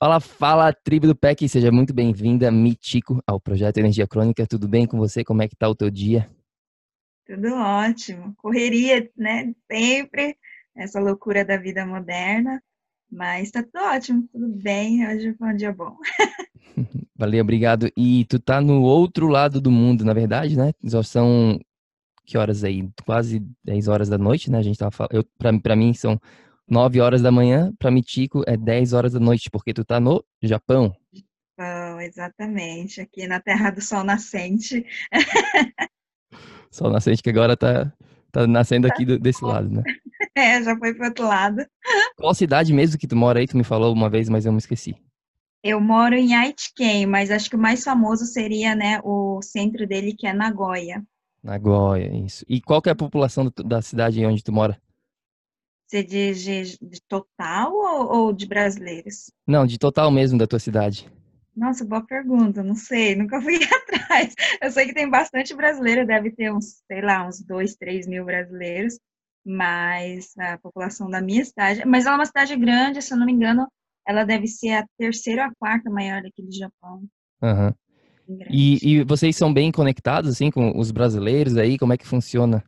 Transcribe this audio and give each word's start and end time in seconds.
Fala, 0.00 0.20
fala, 0.20 0.72
tribo 0.72 1.08
do 1.08 1.16
PEC, 1.16 1.48
seja 1.48 1.72
muito 1.72 1.92
bem-vinda, 1.92 2.52
Mitico, 2.52 3.20
ao 3.26 3.40
Projeto 3.40 3.78
Energia 3.78 4.06
Crônica. 4.06 4.46
Tudo 4.46 4.68
bem 4.68 4.86
com 4.86 4.96
você? 4.96 5.24
Como 5.24 5.42
é 5.42 5.48
que 5.48 5.56
tá 5.56 5.68
o 5.68 5.74
teu 5.74 5.90
dia? 5.90 6.30
Tudo 7.26 7.52
ótimo. 7.52 8.32
Correria, 8.36 9.10
né? 9.16 9.52
Sempre, 9.68 10.36
essa 10.76 11.00
loucura 11.00 11.44
da 11.44 11.56
vida 11.56 11.84
moderna. 11.84 12.62
Mas 13.10 13.50
tá 13.50 13.60
tudo 13.60 13.82
ótimo, 13.82 14.28
tudo 14.30 14.46
bem. 14.46 15.04
Hoje 15.04 15.34
foi 15.34 15.48
um 15.48 15.56
dia 15.56 15.72
bom. 15.72 15.96
Valeu, 17.16 17.42
obrigado. 17.42 17.90
E 17.96 18.24
tu 18.26 18.38
tá 18.38 18.60
no 18.60 18.82
outro 18.82 19.26
lado 19.26 19.60
do 19.60 19.70
mundo, 19.72 20.04
na 20.04 20.14
verdade, 20.14 20.56
né? 20.56 20.70
Já 20.84 21.02
são 21.02 21.58
que 22.24 22.38
horas 22.38 22.62
aí? 22.62 22.88
Quase 23.04 23.44
10 23.64 23.88
horas 23.88 24.08
da 24.08 24.16
noite, 24.16 24.48
né? 24.48 24.58
A 24.58 24.62
gente 24.62 24.78
tava 24.78 24.92
falando. 24.92 25.26
Pra, 25.36 25.58
pra 25.58 25.74
mim 25.74 25.92
são 25.92 26.20
9 26.68 27.00
horas 27.00 27.22
da 27.22 27.32
manhã, 27.32 27.72
para 27.78 27.90
Mitico 27.90 28.42
é 28.46 28.56
10 28.56 28.92
horas 28.92 29.12
da 29.12 29.20
noite, 29.20 29.50
porque 29.50 29.72
tu 29.72 29.84
tá 29.84 29.98
no 29.98 30.24
Japão. 30.42 30.94
Oh, 31.58 32.00
exatamente, 32.00 33.00
aqui 33.00 33.26
na 33.26 33.40
terra 33.40 33.70
do 33.70 33.80
sol 33.80 34.04
nascente. 34.04 34.84
sol 36.70 36.90
nascente 36.90 37.22
que 37.22 37.30
agora 37.30 37.56
tá, 37.56 37.92
tá 38.30 38.46
nascendo 38.46 38.86
aqui 38.86 39.04
do, 39.04 39.18
desse 39.18 39.44
lado, 39.44 39.68
né? 39.68 39.82
É, 40.34 40.62
já 40.62 40.76
foi 40.76 40.94
pro 40.94 41.06
outro 41.06 41.26
lado. 41.26 41.64
Qual 42.16 42.34
cidade 42.34 42.72
mesmo 42.72 42.98
que 42.98 43.08
tu 43.08 43.16
mora 43.16 43.40
aí? 43.40 43.46
Tu 43.46 43.56
me 43.56 43.64
falou 43.64 43.92
uma 43.92 44.08
vez, 44.08 44.28
mas 44.28 44.46
eu 44.46 44.52
me 44.52 44.58
esqueci. 44.58 44.96
Eu 45.62 45.80
moro 45.80 46.14
em 46.14 46.34
Aitken, 46.34 47.06
mas 47.06 47.30
acho 47.30 47.50
que 47.50 47.56
o 47.56 47.58
mais 47.58 47.82
famoso 47.82 48.24
seria, 48.24 48.74
né, 48.74 49.00
o 49.02 49.40
centro 49.42 49.86
dele, 49.86 50.14
que 50.14 50.26
é 50.26 50.32
Nagoya. 50.32 51.02
Nagoya, 51.42 52.14
isso. 52.24 52.44
E 52.48 52.60
qual 52.60 52.80
que 52.80 52.88
é 52.88 52.92
a 52.92 52.96
população 52.96 53.52
da 53.64 53.82
cidade 53.82 54.24
onde 54.24 54.42
tu 54.42 54.52
mora? 54.52 54.80
Você 55.88 56.02
diz 56.02 56.42
de, 56.42 56.78
de 56.86 57.00
total 57.08 57.72
ou, 57.72 58.12
ou, 58.12 58.32
de 58.32 58.46
brasileiros? 58.46 59.32
Não, 59.46 59.66
de 59.66 59.78
total 59.78 60.10
mesmo 60.10 60.38
da 60.38 60.46
tua 60.46 60.58
cidade. 60.58 61.10
Nossa, 61.56 61.82
boa 61.82 62.04
pergunta, 62.04 62.62
não 62.62 62.74
sei, 62.74 63.16
nunca 63.16 63.40
fui 63.40 63.56
atrás. 63.64 64.34
Eu 64.60 64.70
sei 64.70 64.86
que 64.86 64.92
tem 64.92 65.08
bastante 65.08 65.54
brasileiro, 65.56 66.06
deve 66.06 66.30
ter 66.30 66.52
uns, 66.52 66.82
sei 66.86 67.00
lá, 67.00 67.26
uns 67.26 67.40
dois, 67.42 67.74
três 67.74 68.06
mil 68.06 68.22
brasileiros, 68.26 69.00
mas 69.42 70.36
a 70.38 70.58
população 70.58 71.08
da 71.08 71.22
minha 71.22 71.42
cidade, 71.42 71.82
mas 71.86 72.04
ela 72.04 72.16
é 72.16 72.18
uma 72.18 72.26
cidade 72.26 72.54
grande, 72.54 73.00
se 73.00 73.14
eu 73.14 73.18
não 73.18 73.24
me 73.24 73.32
engano, 73.32 73.66
ela 74.06 74.24
deve 74.24 74.46
ser 74.46 74.72
a 74.72 74.86
terceira 74.98 75.44
ou 75.44 75.48
a 75.48 75.54
quarta 75.58 75.88
maior 75.88 76.18
aqui 76.18 76.42
do 76.42 76.54
Japão. 76.54 77.02
Uhum. 77.40 77.72
E, 78.50 78.78
e, 78.82 79.04
vocês 79.04 79.34
são 79.36 79.52
bem 79.52 79.72
conectados, 79.72 80.30
assim, 80.30 80.50
com 80.50 80.78
os 80.78 80.90
brasileiros 80.90 81.56
aí? 81.56 81.78
Como 81.78 81.94
é 81.94 81.96
que 81.96 82.06
funciona 82.06 82.62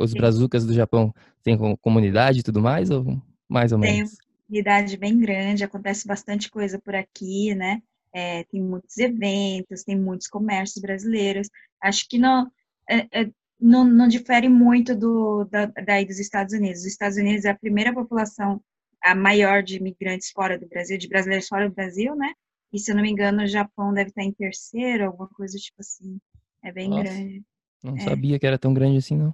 os 0.00 0.12
brazucas 0.12 0.66
do 0.66 0.74
Japão? 0.74 1.14
Tem 1.44 1.56
comunidade 1.80 2.40
e 2.40 2.42
tudo 2.42 2.60
mais, 2.60 2.90
ou 2.90 3.22
mais 3.48 3.70
ou 3.70 3.78
menos? 3.78 4.10
Tem 4.10 4.18
comunidade 4.48 4.96
bem 4.96 5.16
grande, 5.18 5.62
acontece 5.62 6.06
bastante 6.06 6.50
coisa 6.50 6.80
por 6.80 6.94
aqui, 6.94 7.54
né? 7.54 7.80
É, 8.12 8.44
tem 8.44 8.60
muitos 8.60 8.96
eventos, 8.98 9.84
tem 9.84 9.96
muitos 9.96 10.26
comércios 10.26 10.80
brasileiros. 10.80 11.48
Acho 11.80 12.08
que 12.08 12.18
não, 12.18 12.50
é, 12.90 13.06
é, 13.12 13.30
não, 13.60 13.84
não, 13.84 14.08
difere 14.08 14.48
muito 14.48 14.94
do, 14.96 15.44
da, 15.44 15.66
daí 15.66 16.04
dos 16.04 16.18
Estados 16.18 16.52
Unidos. 16.52 16.80
Os 16.80 16.86
Estados 16.86 17.16
Unidos 17.16 17.44
é 17.44 17.50
a 17.50 17.58
primeira 17.58 17.92
população, 17.92 18.60
a 19.00 19.14
maior 19.14 19.62
de 19.62 19.76
imigrantes 19.76 20.30
fora 20.30 20.58
do 20.58 20.68
Brasil, 20.68 20.98
de 20.98 21.08
brasileiros 21.08 21.46
fora 21.46 21.68
do 21.68 21.74
Brasil, 21.74 22.14
né? 22.16 22.32
E 22.74 22.78
se 22.80 22.90
eu 22.90 22.96
não 22.96 23.02
me 23.02 23.10
engano, 23.10 23.44
o 23.44 23.46
Japão 23.46 23.94
deve 23.94 24.08
estar 24.08 24.24
em 24.24 24.32
terceiro, 24.32 25.06
alguma 25.06 25.28
coisa 25.28 25.56
tipo 25.56 25.76
assim. 25.78 26.18
É 26.64 26.72
bem 26.72 26.88
Nossa, 26.88 27.04
grande. 27.04 27.42
Não 27.84 27.96
é. 27.96 28.00
sabia 28.00 28.36
que 28.36 28.44
era 28.44 28.58
tão 28.58 28.74
grande 28.74 28.98
assim, 28.98 29.16
não. 29.16 29.32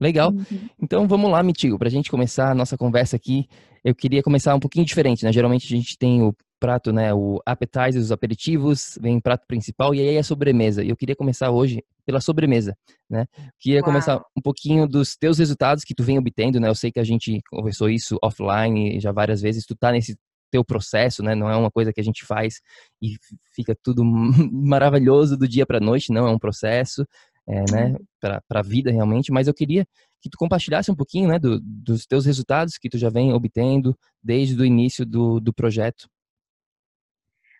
Legal. 0.00 0.32
Uhum. 0.32 0.68
Então 0.82 1.06
vamos 1.06 1.30
lá, 1.30 1.40
Mitigo, 1.40 1.78
para 1.78 1.86
a 1.86 1.90
gente 1.90 2.10
começar 2.10 2.50
a 2.50 2.54
nossa 2.54 2.76
conversa 2.76 3.14
aqui. 3.14 3.46
Eu 3.84 3.94
queria 3.94 4.24
começar 4.24 4.56
um 4.56 4.58
pouquinho 4.58 4.84
diferente, 4.84 5.24
né? 5.24 5.32
Geralmente 5.32 5.72
a 5.72 5.76
gente 5.76 5.96
tem 5.96 6.20
o 6.20 6.34
prato, 6.58 6.92
né? 6.92 7.14
O 7.14 7.40
appetizer, 7.46 8.00
os 8.02 8.10
aperitivos, 8.10 8.98
vem 9.00 9.18
o 9.18 9.22
prato 9.22 9.46
principal 9.46 9.94
e 9.94 10.00
aí 10.00 10.18
a 10.18 10.24
sobremesa. 10.24 10.82
E 10.82 10.88
eu 10.88 10.96
queria 10.96 11.14
começar 11.14 11.50
hoje 11.52 11.84
pela 12.04 12.20
sobremesa, 12.20 12.76
né? 13.08 13.26
Queria 13.60 13.78
Uau. 13.80 13.84
começar 13.84 14.20
um 14.36 14.42
pouquinho 14.42 14.88
dos 14.88 15.16
teus 15.16 15.38
resultados 15.38 15.84
que 15.84 15.94
tu 15.94 16.02
vem 16.02 16.18
obtendo, 16.18 16.58
né? 16.58 16.68
Eu 16.68 16.74
sei 16.74 16.90
que 16.90 16.98
a 16.98 17.04
gente 17.04 17.40
conversou 17.50 17.88
isso 17.88 18.18
offline 18.20 18.98
já 18.98 19.12
várias 19.12 19.40
vezes. 19.40 19.64
Tu 19.64 19.76
tá 19.76 19.92
nesse 19.92 20.16
teu 20.50 20.64
processo, 20.64 21.22
né? 21.22 21.34
Não 21.34 21.48
é 21.48 21.56
uma 21.56 21.70
coisa 21.70 21.92
que 21.92 22.00
a 22.00 22.04
gente 22.04 22.24
faz 22.24 22.60
e 23.00 23.16
fica 23.54 23.76
tudo 23.82 24.04
maravilhoso 24.50 25.36
do 25.36 25.48
dia 25.48 25.66
para 25.66 25.80
noite, 25.80 26.12
não 26.12 26.26
é 26.26 26.30
um 26.30 26.38
processo, 26.38 27.06
é, 27.48 27.64
né? 27.70 27.86
Uhum. 27.86 28.06
Para 28.20 28.60
a 28.60 28.62
vida 28.62 28.90
realmente. 28.90 29.32
Mas 29.32 29.48
eu 29.48 29.54
queria 29.54 29.86
que 30.20 30.28
tu 30.28 30.36
compartilhasse 30.36 30.90
um 30.90 30.96
pouquinho, 30.96 31.28
né? 31.28 31.38
Do, 31.38 31.60
dos 31.60 32.06
teus 32.06 32.26
resultados 32.26 32.76
que 32.78 32.88
tu 32.88 32.98
já 32.98 33.08
vem 33.08 33.32
obtendo 33.32 33.96
desde 34.22 34.60
o 34.60 34.64
início 34.64 35.06
do, 35.06 35.40
do 35.40 35.52
projeto. 35.52 36.08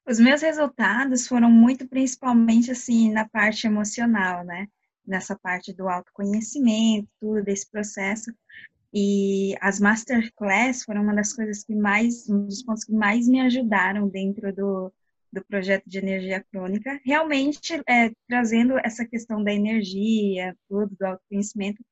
Os 0.07 0.19
meus 0.19 0.43
resultados 0.43 1.27
foram 1.27 1.51
muito 1.51 1.87
principalmente 1.87 2.71
assim 2.71 3.13
na 3.13 3.29
parte 3.29 3.67
emocional, 3.67 4.45
né? 4.45 4.67
Nessa 5.07 5.39
parte 5.39 5.73
do 5.73 5.89
autoconhecimento, 5.89 7.09
tudo 7.19 7.43
desse 7.43 7.71
processo, 7.71 8.33
e 8.93 9.55
as 9.61 9.79
masterclass 9.79 10.83
foram 10.85 11.03
uma 11.03 11.15
das 11.15 11.33
coisas 11.33 11.65
que 11.65 11.75
mais, 11.75 12.29
um 12.29 12.47
dos 12.47 12.63
pontos 12.63 12.85
que 12.85 12.93
mais 12.93 13.29
me 13.29 13.41
ajudaram 13.41 14.09
dentro 14.09 14.53
do, 14.55 14.93
do 15.33 15.45
projeto 15.45 15.85
de 15.87 15.99
energia 15.99 16.45
crônica, 16.51 17.01
realmente 17.05 17.81
é, 17.89 18.11
trazendo 18.29 18.79
essa 18.79 19.07
questão 19.07 19.43
da 19.43 19.53
energia, 19.53 20.57
tudo, 20.69 20.95
do 20.99 21.07
autoconhecimento, 21.07 21.85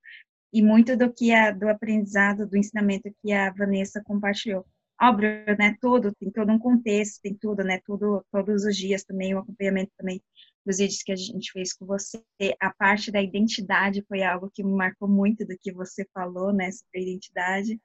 e 0.52 0.62
muito 0.62 0.96
do 0.96 1.12
que 1.12 1.32
a, 1.32 1.50
do 1.50 1.68
aprendizado, 1.68 2.46
do 2.46 2.56
ensinamento 2.56 3.14
que 3.22 3.32
a 3.32 3.50
Vanessa 3.52 4.02
compartilhou. 4.02 4.66
Óbvio, 5.00 5.30
né, 5.58 5.76
tudo, 5.80 6.12
tem 6.18 6.30
todo 6.32 6.50
um 6.50 6.58
contexto, 6.58 7.20
tem 7.22 7.34
tudo, 7.34 7.62
né, 7.62 7.80
tudo, 7.84 8.24
todos 8.32 8.64
os 8.64 8.76
dias 8.76 9.04
também, 9.04 9.34
o 9.34 9.38
acompanhamento 9.38 9.92
também 9.96 10.20
dos 10.68 10.78
vídeos 10.78 11.02
que 11.02 11.12
a 11.12 11.16
gente 11.16 11.50
fez 11.50 11.72
com 11.72 11.86
você, 11.86 12.22
a 12.60 12.70
parte 12.70 13.10
da 13.10 13.22
identidade 13.22 14.04
foi 14.06 14.22
algo 14.22 14.50
que 14.52 14.62
me 14.62 14.72
marcou 14.72 15.08
muito 15.08 15.46
do 15.46 15.56
que 15.58 15.72
você 15.72 16.06
falou, 16.12 16.52
né, 16.52 16.70
sobre 16.70 17.10
identidade, 17.10 17.80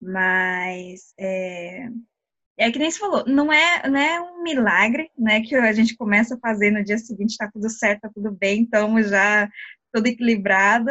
mas 0.00 1.12
é, 1.18 1.88
é 2.56 2.70
que 2.70 2.78
nem 2.78 2.90
você 2.90 2.98
falou, 3.00 3.24
não 3.26 3.52
é, 3.52 3.88
não 3.88 3.98
é 3.98 4.20
um 4.20 4.42
milagre, 4.42 5.10
né, 5.18 5.40
que 5.40 5.56
a 5.56 5.72
gente 5.72 5.96
começa 5.96 6.36
a 6.36 6.38
fazer 6.38 6.70
no 6.70 6.84
dia 6.84 6.96
seguinte, 6.96 7.36
tá 7.36 7.50
tudo 7.52 7.68
certo, 7.68 8.02
tá 8.02 8.10
tudo 8.14 8.30
bem, 8.30 8.62
estamos 8.62 9.10
já 9.10 9.50
tudo 9.92 10.06
equilibrado, 10.06 10.90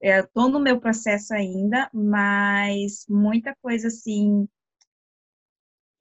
é, 0.00 0.22
tô 0.22 0.48
no 0.48 0.60
meu 0.60 0.80
processo 0.80 1.34
ainda, 1.34 1.90
mas 1.92 3.04
muita 3.08 3.56
coisa 3.60 3.88
assim 3.88 4.48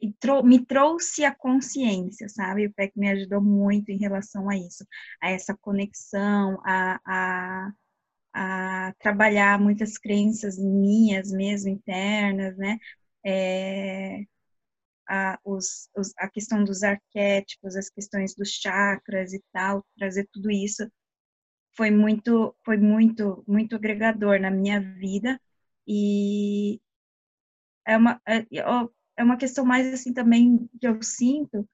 e 0.02 0.14
trou 0.14 0.44
me 0.44 0.66
trouxe 0.66 1.26
a 1.26 1.34
consciência, 1.36 2.30
sabe? 2.30 2.68
O 2.68 2.74
PEC 2.74 2.94
me 3.00 3.10
ajudou 3.12 3.42
muito 3.42 3.90
em 3.92 3.98
relação 3.98 4.50
a 4.50 4.58
isso, 4.58 4.86
a 5.22 5.32
essa 5.32 5.56
conexão, 5.58 6.60
a, 6.66 7.00
a, 7.06 7.72
a 8.34 8.94
trabalhar 9.00 9.60
muitas 9.60 9.98
crenças 9.98 10.58
minhas 10.58 11.32
mesmo, 11.32 11.70
internas, 11.72 12.58
né? 12.58 12.78
É, 13.26 14.24
a, 15.10 15.40
os, 15.44 15.90
os, 15.98 16.14
a 16.18 16.30
questão 16.30 16.64
dos 16.64 16.84
arquétipos, 16.84 17.76
as 17.76 17.90
questões 17.90 18.36
dos 18.36 18.50
chakras 18.52 19.34
e 19.34 19.44
tal, 19.52 19.86
trazer 19.98 20.28
tudo 20.32 20.52
isso 20.52 20.90
foi 21.76 21.92
muito, 21.92 22.56
foi 22.66 22.78
muito, 22.78 23.44
muito 23.48 23.76
agregador 23.76 24.40
na 24.40 24.52
minha 24.52 24.80
vida 24.82 25.40
e 25.88 26.80
é 27.86 27.98
uma, 27.98 28.22
é, 28.28 28.46
eu, 28.52 28.92
é 29.20 29.24
uma 29.24 29.36
questão 29.36 29.66
mais 29.66 29.94
assim 29.94 30.14
também 30.14 30.70
que 30.80 30.88
eu 30.88 31.04
sinto 31.04 31.68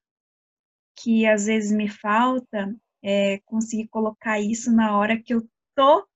que 0.97 1.27
às 1.27 1.45
vezes 1.45 1.71
me 1.71 1.87
falta 1.87 2.75
é, 3.03 3.39
conseguir 3.45 3.87
colocar 3.87 4.39
isso 4.39 4.71
na 4.71 4.97
hora 4.97 5.21
que 5.21 5.33
eu 5.33 5.47
tô 5.75 6.07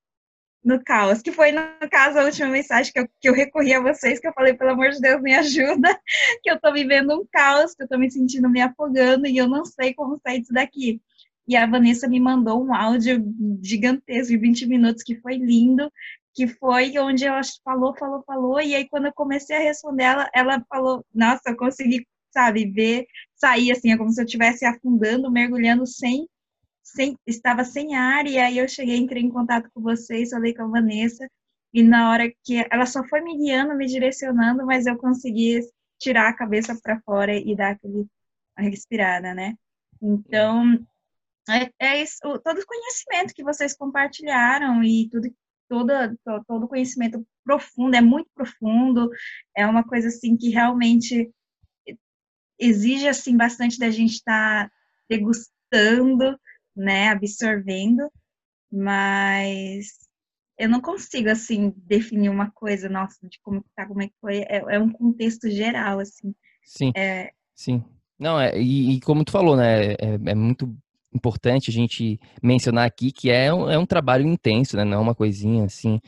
no 0.63 0.83
caos, 0.83 1.21
que 1.21 1.31
foi 1.31 1.51
no 1.51 1.61
caso 1.89 2.17
a 2.17 2.25
última 2.25 2.49
mensagem 2.49 2.91
que 2.91 2.99
eu, 2.99 3.07
que 3.21 3.29
eu 3.29 3.33
recorri 3.33 3.73
a 3.73 3.81
vocês, 3.81 4.19
que 4.19 4.27
eu 4.27 4.33
falei, 4.33 4.55
pelo 4.55 4.71
amor 4.71 4.89
de 4.89 4.99
Deus, 4.99 5.21
me 5.21 5.33
ajuda, 5.35 5.99
que 6.41 6.49
eu 6.49 6.59
tô 6.59 6.73
vivendo 6.73 7.13
um 7.13 7.25
caos, 7.31 7.75
que 7.75 7.83
eu 7.83 7.87
tô 7.87 7.97
me 7.97 8.09
sentindo 8.09 8.49
me 8.49 8.61
afogando 8.61 9.27
e 9.27 9.37
eu 9.37 9.47
não 9.47 9.63
sei 9.63 9.93
como 9.93 10.19
sair 10.25 10.41
disso 10.41 10.53
daqui. 10.53 10.99
E 11.47 11.55
a 11.55 11.65
Vanessa 11.65 12.07
me 12.07 12.19
mandou 12.19 12.63
um 12.63 12.73
áudio 12.73 13.23
gigantesco 13.61 14.31
de 14.31 14.37
20 14.37 14.67
minutos, 14.67 15.03
que 15.03 15.15
foi 15.21 15.37
lindo, 15.37 15.91
que 16.39 16.47
foi 16.47 16.97
onde 16.99 17.25
ela 17.25 17.41
falou, 17.65 17.93
falou, 17.97 18.23
falou, 18.23 18.61
e 18.61 18.73
aí 18.73 18.87
quando 18.87 19.07
eu 19.07 19.13
comecei 19.13 19.57
a 19.57 19.59
responder 19.59 20.03
ela, 20.03 20.29
ela 20.33 20.65
falou, 20.69 21.05
nossa, 21.13 21.41
eu 21.49 21.57
consegui, 21.57 22.07
sabe, 22.31 22.65
ver, 22.65 23.05
sair 23.35 23.73
assim, 23.73 23.91
é 23.91 23.97
como 23.97 24.09
se 24.09 24.21
eu 24.21 24.25
estivesse 24.25 24.63
afundando, 24.63 25.29
mergulhando 25.29 25.85
sem, 25.85 26.29
sem, 26.81 27.17
estava 27.27 27.65
sem 27.65 27.93
ar, 27.93 28.25
e 28.25 28.37
aí 28.37 28.57
eu 28.57 28.69
cheguei, 28.69 28.95
entrei 28.95 29.21
em 29.21 29.29
contato 29.29 29.69
com 29.73 29.81
vocês, 29.81 30.29
falei 30.29 30.53
com 30.53 30.63
a 30.63 30.67
Vanessa, 30.67 31.29
e 31.73 31.83
na 31.83 32.09
hora 32.09 32.31
que 32.45 32.65
ela 32.71 32.85
só 32.85 33.03
foi 33.03 33.19
me 33.19 33.37
guiando, 33.37 33.75
me 33.75 33.85
direcionando, 33.85 34.65
mas 34.65 34.85
eu 34.85 34.97
consegui 34.97 35.59
tirar 35.99 36.29
a 36.29 36.37
cabeça 36.37 36.73
para 36.81 37.01
fora 37.01 37.35
e 37.35 37.53
dar 37.53 37.71
aquele 37.71 38.07
respirada, 38.57 39.33
né? 39.33 39.55
Então, 40.01 40.63
é, 41.49 41.69
é 41.77 42.01
isso, 42.01 42.21
todo 42.21 42.59
o 42.59 42.65
conhecimento 42.65 43.33
que 43.33 43.43
vocês 43.43 43.75
compartilharam 43.75 44.81
e 44.81 45.09
tudo 45.09 45.29
toda, 45.69 46.17
todo 46.47 46.67
conhecimento 46.67 47.25
profundo, 47.45 47.95
é 47.95 48.01
muito 48.01 48.29
profundo, 48.33 49.09
é 49.55 49.65
uma 49.65 49.83
coisa 49.83 50.09
assim 50.09 50.35
que 50.35 50.49
realmente 50.49 51.31
exige 52.59 53.07
assim 53.07 53.37
bastante 53.37 53.79
da 53.79 53.89
gente 53.89 54.15
estar 54.15 54.67
tá 54.67 54.71
degustando, 55.09 56.37
né, 56.75 57.09
absorvendo, 57.09 58.11
mas 58.71 59.87
eu 60.57 60.67
não 60.67 60.81
consigo 60.81 61.29
assim 61.29 61.73
definir 61.77 62.29
uma 62.29 62.51
coisa, 62.51 62.89
nossa, 62.89 63.15
de 63.27 63.39
como 63.41 63.63
tá, 63.75 63.87
como 63.87 64.01
é 64.01 64.07
que 64.07 64.15
foi, 64.19 64.39
é, 64.39 64.57
é 64.75 64.79
um 64.79 64.91
contexto 64.91 65.49
geral 65.49 65.99
assim. 65.99 66.35
Sim. 66.65 66.91
É... 66.95 67.31
Sim. 67.55 67.83
Não, 68.19 68.37
é, 68.37 68.59
e, 68.59 68.97
e, 68.97 68.99
como 68.99 69.23
tu 69.23 69.31
falou, 69.31 69.55
né, 69.55 69.93
é, 69.93 70.19
é, 70.25 70.35
muito 70.35 70.75
importante 71.13 71.69
a 71.69 71.73
gente 71.73 72.19
mencionar 72.41 72.85
aqui 72.85 73.11
que 73.11 73.29
é 73.29 73.53
um, 73.53 73.69
é 73.69 73.77
um 73.77 73.85
trabalho 73.85 74.27
intenso, 74.27 74.77
né, 74.77 74.83
não 74.83 74.97
é 74.97 75.01
uma 75.01 75.15
coisinha 75.15 75.65
assim, 75.65 75.99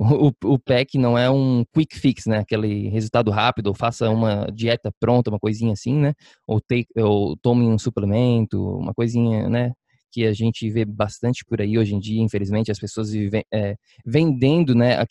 o, 0.00 0.32
o 0.44 0.58
PEC 0.58 0.96
não 0.96 1.18
é 1.18 1.28
um 1.28 1.64
quick 1.74 1.98
fix, 1.98 2.26
né? 2.26 2.38
Aquele 2.38 2.88
resultado 2.88 3.32
rápido, 3.32 3.66
ou 3.66 3.74
faça 3.74 4.08
uma 4.08 4.46
dieta 4.54 4.92
pronta, 5.00 5.28
uma 5.28 5.40
coisinha 5.40 5.72
assim, 5.72 5.94
né? 5.94 6.14
Ou, 6.46 6.60
take, 6.60 6.86
ou 6.96 7.36
tome 7.36 7.66
um 7.66 7.76
suplemento, 7.76 8.64
uma 8.76 8.94
coisinha, 8.94 9.48
né? 9.48 9.72
Que 10.12 10.24
a 10.24 10.32
gente 10.32 10.70
vê 10.70 10.84
bastante 10.84 11.44
por 11.44 11.60
aí 11.60 11.76
hoje 11.76 11.96
em 11.96 11.98
dia, 11.98 12.22
infelizmente, 12.22 12.70
as 12.70 12.78
pessoas 12.78 13.10
vivem, 13.10 13.42
é, 13.52 13.74
vendendo 14.06 14.72
né, 14.74 14.96
a, 15.00 15.06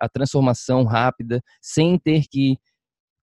a 0.00 0.08
transformação 0.08 0.84
rápida 0.84 1.42
sem 1.60 1.98
ter 1.98 2.24
que 2.30 2.56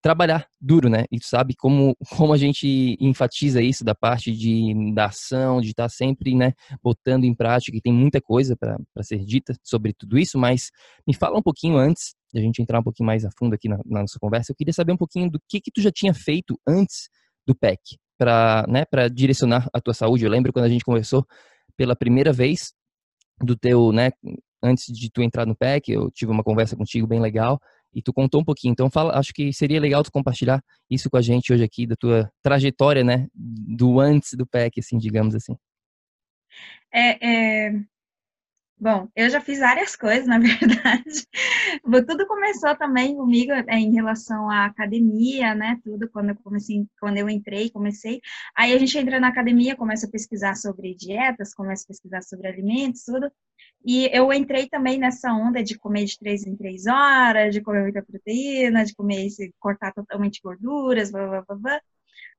trabalhar 0.02 0.48
duro, 0.60 0.90
né? 0.90 1.06
E 1.12 1.20
tu 1.20 1.28
sabe 1.28 1.56
como, 1.56 1.96
como 2.18 2.34
a 2.34 2.38
gente 2.38 2.98
enfatiza 3.00 3.62
isso 3.62 3.84
da 3.84 3.94
parte 3.94 4.32
de 4.32 4.94
da 4.94 5.06
ação, 5.06 5.62
de 5.62 5.70
estar 5.70 5.84
tá 5.84 5.90
sempre, 5.90 6.36
né, 6.36 6.54
botando 6.84 7.24
em 7.24 7.36
prática, 7.36 7.78
e 7.78 7.82
tem 7.82 7.94
muita 7.94 8.20
coisa 8.20 8.58
para 8.58 9.04
ser 9.04 9.24
dita 9.24 9.54
sobre 9.64 9.94
tudo 9.94 10.18
isso, 10.18 10.38
mas 10.38 10.72
me 11.08 11.14
fala 11.14 11.38
um 11.38 11.42
pouquinho 11.42 11.78
antes 11.78 12.16
de 12.34 12.40
a 12.40 12.44
gente 12.44 12.62
entrar 12.62 12.80
um 12.80 12.84
pouquinho 12.84 13.08
mais 13.08 13.26
a 13.26 13.30
fundo 13.38 13.54
aqui 13.54 13.68
na, 13.68 13.78
na 13.86 14.02
nossa 14.02 14.18
conversa, 14.20 14.52
eu 14.52 14.56
queria 14.56 14.74
saber 14.74 14.94
um 14.94 14.98
pouquinho 14.98 15.30
do 15.30 15.40
que 15.48 15.60
que 15.60 15.72
tu 15.72 15.82
já 15.82 15.92
tinha 15.92 16.14
feito 16.14 16.60
antes 16.68 17.10
do 17.46 17.54
PEC, 17.54 17.98
para 18.18 18.66
né, 18.68 18.86
direcionar 19.12 19.68
a 19.74 19.82
tua 19.82 19.94
saúde. 19.94 20.24
Eu 20.24 20.32
lembro 20.32 20.54
quando 20.54 20.66
a 20.66 20.70
gente 20.70 20.86
conversou 20.86 21.26
pela 21.76 21.96
primeira 21.96 22.32
vez 22.32 22.74
do 23.42 23.56
teu, 23.56 23.92
né, 23.92 24.12
antes 24.64 24.86
de 24.94 25.10
tu 25.12 25.22
entrar 25.22 25.46
no 25.46 25.56
PEC, 25.56 25.92
eu 25.92 26.12
tive 26.12 26.32
uma 26.32 26.44
conversa 26.44 26.76
contigo 26.76 27.08
bem 27.08 27.20
legal, 27.20 27.60
e 27.94 28.02
tu 28.02 28.14
contou 28.14 28.42
um 28.42 28.46
pouquinho. 28.46 28.72
Então, 28.72 28.90
fala, 28.90 29.18
acho 29.18 29.34
que 29.34 29.52
seria 29.54 29.80
legal 29.80 30.04
tu 30.04 30.12
compartilhar 30.12 30.64
isso 30.90 31.10
com 31.10 31.18
a 31.18 31.22
gente 31.22 31.52
hoje 31.54 31.64
aqui, 31.64 31.86
da 31.86 31.96
tua 31.96 32.32
trajetória, 32.42 33.04
né, 33.04 33.28
do 33.34 34.00
antes 34.00 34.34
do 34.34 34.46
PEC, 34.46 34.80
assim, 34.80 34.98
digamos 34.98 35.36
assim. 35.36 35.56
É, 36.94 37.68
é... 37.68 37.92
Bom, 38.80 39.08
eu 39.16 39.30
já 39.30 39.40
fiz 39.40 39.60
várias 39.60 39.96
coisas, 39.96 40.26
na 40.26 40.40
verdade. 40.42 41.28
Tudo 42.08 42.26
começou 42.26 42.76
também 42.76 43.16
comigo 43.16 43.52
é, 43.52 43.78
em 43.78 43.94
relação 43.94 44.50
à 44.50 44.66
academia, 44.66 45.54
né? 45.54 45.80
Tudo 45.84 46.10
quando 46.10 46.30
eu 46.30 46.36
comecei, 46.38 46.88
quando 47.00 47.18
eu 47.18 47.30
entrei, 47.30 47.70
comecei. 47.70 48.20
Aí 48.58 48.74
a 48.74 48.80
gente 48.80 48.98
entra 48.98 49.20
na 49.20 49.28
academia, 49.28 49.76
começa 49.76 50.08
a 50.08 50.10
pesquisar 50.10 50.56
sobre 50.56 50.96
dietas, 50.96 51.54
começa 51.54 51.84
a 51.84 51.88
pesquisar 51.90 52.24
sobre 52.24 52.48
alimentos, 52.48 53.04
tudo. 53.04 53.32
E 53.86 54.10
eu 54.16 54.32
entrei 54.32 54.70
também 54.70 54.98
nessa 55.00 55.34
onda 55.34 55.64
de 55.64 55.78
comer 55.78 56.06
de 56.06 56.18
três 56.20 56.46
em 56.46 56.56
três 56.56 56.86
horas, 56.88 57.54
de 57.54 57.62
comer 57.62 57.82
muita 57.84 58.04
proteína, 58.04 58.86
de 58.86 58.94
comer 58.96 59.28
cortar 59.60 59.94
totalmente 59.94 60.40
gorduras, 60.44 61.12
blá, 61.12 61.28
blá, 61.28 61.42
blá, 61.42 61.56
blá. 61.56 61.82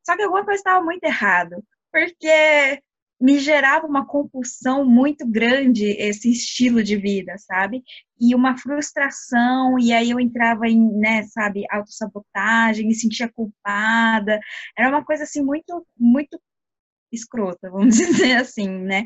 Só 0.04 0.16
que 0.16 0.22
alguma 0.22 0.44
coisa 0.44 0.58
estava 0.60 0.84
muito 0.84 1.04
errado, 1.04 1.64
porque 1.92 2.82
me 3.20 3.38
gerava 3.38 3.86
uma 3.86 4.04
compulsão 4.06 4.84
muito 4.84 5.24
grande 5.26 5.86
esse 5.92 6.30
estilo 6.30 6.82
de 6.82 6.96
vida, 6.96 7.36
sabe? 7.38 7.82
E 8.20 8.34
uma 8.34 8.56
frustração, 8.58 9.78
e 9.78 9.92
aí 9.92 10.10
eu 10.10 10.18
entrava 10.18 10.66
em, 10.68 10.90
né, 10.98 11.22
sabe, 11.24 11.64
autossabotagem, 11.70 12.86
me 12.86 12.94
sentia 12.94 13.30
culpada. 13.32 14.40
Era 14.76 14.88
uma 14.88 15.04
coisa 15.04 15.22
assim 15.22 15.42
muito, 15.44 15.86
muito 15.96 16.40
escrota, 17.12 17.70
vamos 17.70 17.94
dizer 17.96 18.36
assim, 18.38 18.68
né? 18.68 19.04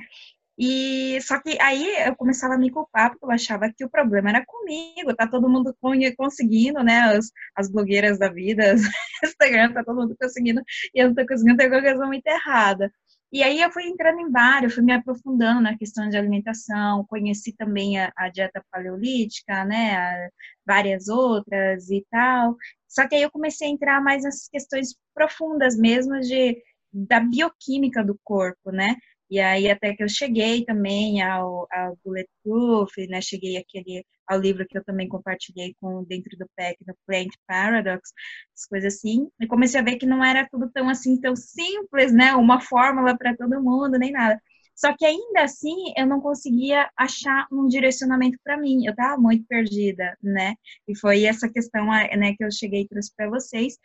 E 0.59 1.21
só 1.21 1.41
que 1.41 1.59
aí 1.61 1.85
eu 2.07 2.17
começava 2.17 2.55
a 2.55 2.59
me 2.59 2.71
culpar 2.71 3.11
porque 3.11 3.25
eu 3.27 3.31
achava 3.31 3.71
que 3.73 3.85
o 3.85 3.91
problema 3.91 4.31
era 4.31 4.45
comigo, 4.47 5.15
tá 5.15 5.27
todo 5.27 5.49
mundo 5.49 5.77
conseguindo, 6.17 6.83
né? 6.83 7.01
As, 7.17 7.31
as 7.55 7.71
blogueiras 7.71 8.19
da 8.19 8.29
vida, 8.31 8.75
Instagram, 9.25 9.73
tá 9.73 9.85
todo 9.85 10.01
mundo 10.01 10.17
conseguindo, 10.21 10.63
e 10.95 11.01
eu 11.03 11.09
não 11.09 11.15
tô 11.15 11.27
conseguindo, 11.27 11.57
tem 11.59 11.67
alguma 11.67 11.83
coisa 11.83 12.07
muito 12.07 12.27
errada. 12.27 12.91
E 13.33 13.43
aí 13.43 13.61
eu 13.61 13.71
fui 13.73 13.85
entrando 13.85 14.21
em 14.21 14.31
vários, 14.31 14.75
fui 14.75 14.83
me 14.85 14.93
aprofundando 14.93 15.61
na 15.61 15.77
questão 15.77 16.09
de 16.09 16.17
alimentação, 16.17 17.05
conheci 17.07 17.53
também 17.55 17.99
a, 17.99 18.13
a 18.17 18.29
dieta 18.31 18.65
paleolítica, 18.71 19.65
né? 19.65 19.97
A, 19.97 20.29
várias 20.67 21.09
outras 21.09 21.91
e 21.91 22.05
tal. 22.11 22.57
Só 22.89 23.07
que 23.07 23.15
aí 23.15 23.23
eu 23.23 23.31
comecei 23.31 23.69
a 23.69 23.71
entrar 23.71 24.01
mais 24.01 24.25
nessas 24.25 24.49
questões 24.49 24.95
profundas 25.15 25.77
mesmo 25.77 26.19
de 26.21 26.57
da 26.93 27.21
bioquímica 27.21 28.03
do 28.03 28.19
corpo, 28.25 28.71
né? 28.73 28.97
E 29.31 29.41
aí 29.41 29.71
até 29.71 29.95
que 29.95 30.03
eu 30.03 30.09
cheguei 30.09 30.65
também 30.65 31.23
ao, 31.23 31.67
ao 31.71 31.99
Bulletproof, 32.05 33.07
né? 33.09 33.21
Cheguei 33.21 33.57
aquele 33.57 34.05
ao 34.27 34.41
livro 34.41 34.67
que 34.69 34.77
eu 34.77 34.85
também 34.85 35.09
compartilhei 35.09 35.75
com 35.81 36.05
dentro 36.05 36.37
do 36.37 36.49
PEC, 36.57 36.79
no 36.87 36.95
Plant 37.07 37.31
Paradox, 37.47 38.13
as 38.55 38.67
coisas 38.67 38.95
assim. 38.95 39.29
E 39.41 39.47
comecei 39.47 39.81
a 39.81 39.85
ver 39.85 39.97
que 39.97 40.07
não 40.07 40.25
era 40.25 40.49
tudo 40.51 40.71
tão 40.73 40.89
assim 40.89 41.21
tão 41.21 41.35
simples, 41.37 42.13
né? 42.13 42.35
Uma 42.35 42.61
fórmula 42.61 43.17
para 43.17 43.37
todo 43.37 43.63
mundo, 43.63 43.99
nem 43.99 44.13
nada. 44.13 44.41
Só 44.77 44.95
que 44.95 45.07
ainda 45.07 45.43
assim 45.43 45.75
eu 45.97 46.07
não 46.07 46.21
conseguia 46.21 46.89
achar 46.97 47.47
um 47.51 47.67
direcionamento 47.67 48.39
para 48.45 48.59
mim. 48.59 48.85
Eu 48.85 48.91
estava 48.91 49.17
muito 49.21 49.47
perdida, 49.47 50.17
né? 50.23 50.55
E 50.87 50.97
foi 50.99 51.25
essa 51.25 51.49
questão, 51.49 51.87
né, 51.87 52.35
que 52.37 52.45
eu 52.45 52.51
cheguei 52.53 52.83
e 52.83 52.89
trouxe 52.89 53.11
para 53.17 53.31
vocês, 53.31 53.79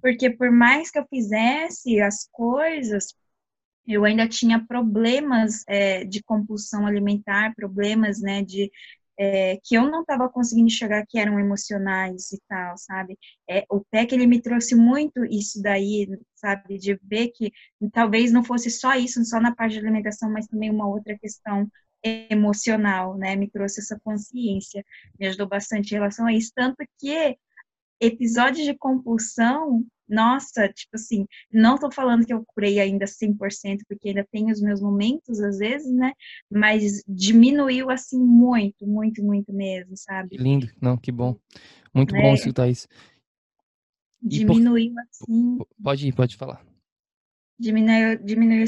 porque 0.00 0.30
por 0.30 0.50
mais 0.50 0.90
que 0.90 0.98
eu 0.98 1.06
fizesse 1.08 2.00
as 2.00 2.28
coisas, 2.32 3.14
eu 3.88 4.04
ainda 4.04 4.28
tinha 4.28 4.64
problemas 4.66 5.64
é, 5.68 6.04
de 6.04 6.22
compulsão 6.22 6.86
alimentar, 6.86 7.54
problemas, 7.54 8.20
né, 8.20 8.42
de 8.42 8.70
é, 9.18 9.58
que 9.64 9.74
eu 9.76 9.90
não 9.90 10.02
estava 10.02 10.28
conseguindo 10.28 10.68
enxergar 10.68 11.04
que 11.08 11.18
eram 11.18 11.40
emocionais 11.40 12.30
e 12.32 12.40
tal, 12.48 12.76
sabe? 12.78 13.18
É, 13.50 13.64
o 13.68 13.80
PEC, 13.90 14.14
ele 14.14 14.26
me 14.26 14.40
trouxe 14.40 14.74
muito 14.76 15.24
isso 15.24 15.60
daí, 15.60 16.06
sabe? 16.36 16.78
De 16.78 16.98
ver 17.02 17.28
que 17.34 17.52
talvez 17.92 18.30
não 18.32 18.44
fosse 18.44 18.70
só 18.70 18.94
isso, 18.94 19.24
só 19.24 19.40
na 19.40 19.54
parte 19.54 19.72
de 19.72 19.80
alimentação, 19.80 20.30
mas 20.30 20.46
também 20.46 20.70
uma 20.70 20.86
outra 20.88 21.18
questão 21.18 21.68
emocional, 22.02 23.16
né? 23.18 23.34
Me 23.36 23.50
trouxe 23.50 23.80
essa 23.80 23.98
consciência, 24.04 24.84
me 25.18 25.26
ajudou 25.26 25.48
bastante 25.48 25.90
em 25.90 25.94
relação 25.94 26.26
a 26.26 26.32
isso. 26.32 26.52
Tanto 26.54 26.76
que 26.98 27.36
episódios 28.00 28.64
de 28.64 28.76
compulsão 28.76 29.84
nossa, 30.08 30.68
tipo 30.68 30.94
assim, 30.94 31.26
não 31.52 31.76
tô 31.76 31.90
falando 31.90 32.24
que 32.24 32.32
eu 32.32 32.42
curei 32.46 32.80
ainda 32.80 33.04
100%, 33.04 33.80
porque 33.86 34.08
ainda 34.08 34.26
tenho 34.32 34.50
os 34.50 34.60
meus 34.60 34.80
momentos 34.80 35.38
às 35.40 35.58
vezes, 35.58 35.92
né? 35.92 36.12
Mas 36.50 37.02
diminuiu 37.06 37.90
assim 37.90 38.18
muito, 38.18 38.86
muito, 38.86 39.22
muito 39.22 39.52
mesmo, 39.52 39.96
sabe? 39.96 40.30
Que 40.30 40.38
lindo, 40.38 40.70
não, 40.80 40.96
que 40.96 41.12
bom. 41.12 41.36
Muito 41.92 42.16
é. 42.16 42.22
bom 42.22 42.32
escutar 42.32 42.68
isso. 42.68 42.88
Diminuiu 44.22 44.94
por... 44.94 45.02
assim. 45.02 45.58
Pode 45.82 46.08
ir, 46.08 46.14
pode 46.14 46.36
falar. 46.36 46.64
Diminuiu, 47.58 48.18
diminuiu 48.24 48.64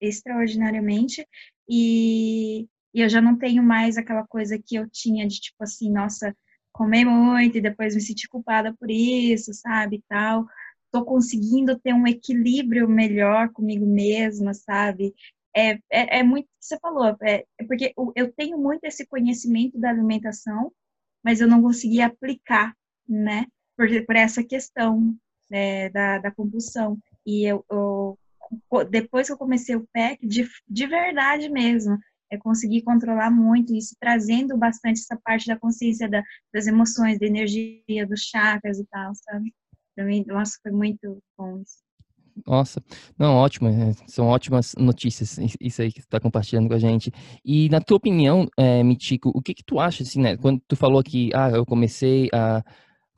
extraordinariamente 0.00 1.26
e, 1.68 2.68
e 2.92 3.00
eu 3.00 3.08
já 3.08 3.22
não 3.22 3.38
tenho 3.38 3.62
mais 3.62 3.96
aquela 3.96 4.26
coisa 4.26 4.58
que 4.58 4.76
eu 4.76 4.88
tinha 4.90 5.26
de 5.26 5.40
tipo 5.40 5.62
assim, 5.62 5.90
nossa, 5.90 6.34
comer 6.78 7.04
muito 7.04 7.58
e 7.58 7.60
depois 7.60 7.96
me 7.96 8.00
sentir 8.00 8.28
culpada 8.28 8.72
por 8.72 8.88
isso, 8.88 9.52
sabe, 9.52 10.02
tal. 10.08 10.46
Tô 10.92 11.04
conseguindo 11.04 11.76
ter 11.78 11.92
um 11.92 12.06
equilíbrio 12.06 12.88
melhor 12.88 13.50
comigo 13.50 13.84
mesma, 13.84 14.54
sabe? 14.54 15.12
É, 15.54 15.72
é, 15.90 16.20
é 16.20 16.22
muito 16.22 16.46
que 16.46 16.52
você 16.64 16.78
falou, 16.78 17.16
é, 17.20 17.44
é 17.58 17.64
porque 17.66 17.92
eu 18.14 18.32
tenho 18.32 18.56
muito 18.56 18.84
esse 18.84 19.04
conhecimento 19.06 19.78
da 19.78 19.90
alimentação, 19.90 20.72
mas 21.24 21.40
eu 21.40 21.48
não 21.48 21.60
conseguia 21.60 22.06
aplicar, 22.06 22.72
né, 23.08 23.46
por, 23.76 23.88
por 24.06 24.14
essa 24.14 24.44
questão 24.44 25.16
né, 25.50 25.88
da, 25.90 26.18
da 26.18 26.30
compulsão. 26.30 26.96
E 27.26 27.44
eu, 27.44 27.64
eu, 27.68 28.18
depois 28.88 29.26
que 29.26 29.32
eu 29.32 29.38
comecei 29.38 29.74
o 29.74 29.86
PEC, 29.92 30.24
de, 30.24 30.48
de 30.68 30.86
verdade 30.86 31.48
mesmo, 31.48 31.98
é 32.30 32.36
conseguir 32.36 32.82
controlar 32.82 33.30
muito 33.30 33.74
isso, 33.74 33.96
trazendo 34.00 34.56
bastante 34.56 35.00
essa 35.00 35.18
parte 35.24 35.46
da 35.46 35.58
consciência 35.58 36.08
da, 36.08 36.22
das 36.52 36.66
emoções, 36.66 37.18
da 37.18 37.26
energia, 37.26 38.06
dos 38.06 38.20
chakras 38.20 38.78
e 38.78 38.86
tal, 38.86 39.12
sabe? 39.14 39.54
Mim, 39.98 40.24
nossa, 40.26 40.56
foi 40.62 40.70
muito 40.70 41.18
bom 41.36 41.60
isso. 41.60 41.78
Nossa, 42.46 42.80
não, 43.18 43.34
ótimo, 43.34 43.68
é, 43.68 43.92
são 44.06 44.26
ótimas 44.26 44.74
notícias, 44.78 45.38
isso 45.60 45.82
aí 45.82 45.90
que 45.90 46.00
você 46.00 46.06
está 46.06 46.20
compartilhando 46.20 46.68
com 46.68 46.74
a 46.74 46.78
gente. 46.78 47.10
E 47.44 47.68
na 47.68 47.80
tua 47.80 47.96
opinião, 47.96 48.48
é, 48.56 48.82
Mitico, 48.82 49.30
o 49.34 49.42
que 49.42 49.54
que 49.54 49.64
tu 49.64 49.80
acha, 49.80 50.02
assim, 50.02 50.20
né, 50.20 50.36
quando 50.36 50.60
tu 50.68 50.76
falou 50.76 51.02
que, 51.02 51.30
ah, 51.34 51.50
eu 51.50 51.66
comecei 51.66 52.28
a 52.32 52.62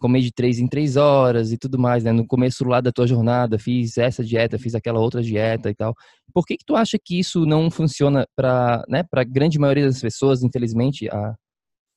comer 0.01 0.23
de 0.23 0.33
três 0.33 0.59
em 0.59 0.67
três 0.67 0.97
horas 0.97 1.53
e 1.53 1.59
tudo 1.59 1.79
mais, 1.79 2.03
né? 2.03 2.11
No 2.13 2.27
começo 2.27 2.65
lá 2.65 2.81
da 2.81 2.91
tua 2.91 3.07
jornada, 3.07 3.59
fiz 3.59 3.99
essa 3.99 4.25
dieta, 4.25 4.59
fiz 4.59 4.75
aquela 4.75 4.99
outra 4.99 5.23
dieta 5.23 5.71
e 5.71 5.75
tal. 5.75 5.95
Por 6.35 6.45
que 6.47 6.57
que 6.57 6.65
tu 6.65 6.75
acha 6.75 6.99
que 7.03 7.19
isso 7.21 7.45
não 7.47 7.71
funciona 7.71 8.27
para, 8.35 8.85
né, 8.89 9.05
para 9.09 9.23
grande 9.25 9.59
maioria 9.59 9.87
das 9.87 10.01
pessoas? 10.01 10.43
Infelizmente, 10.43 11.09
a, 11.09 11.35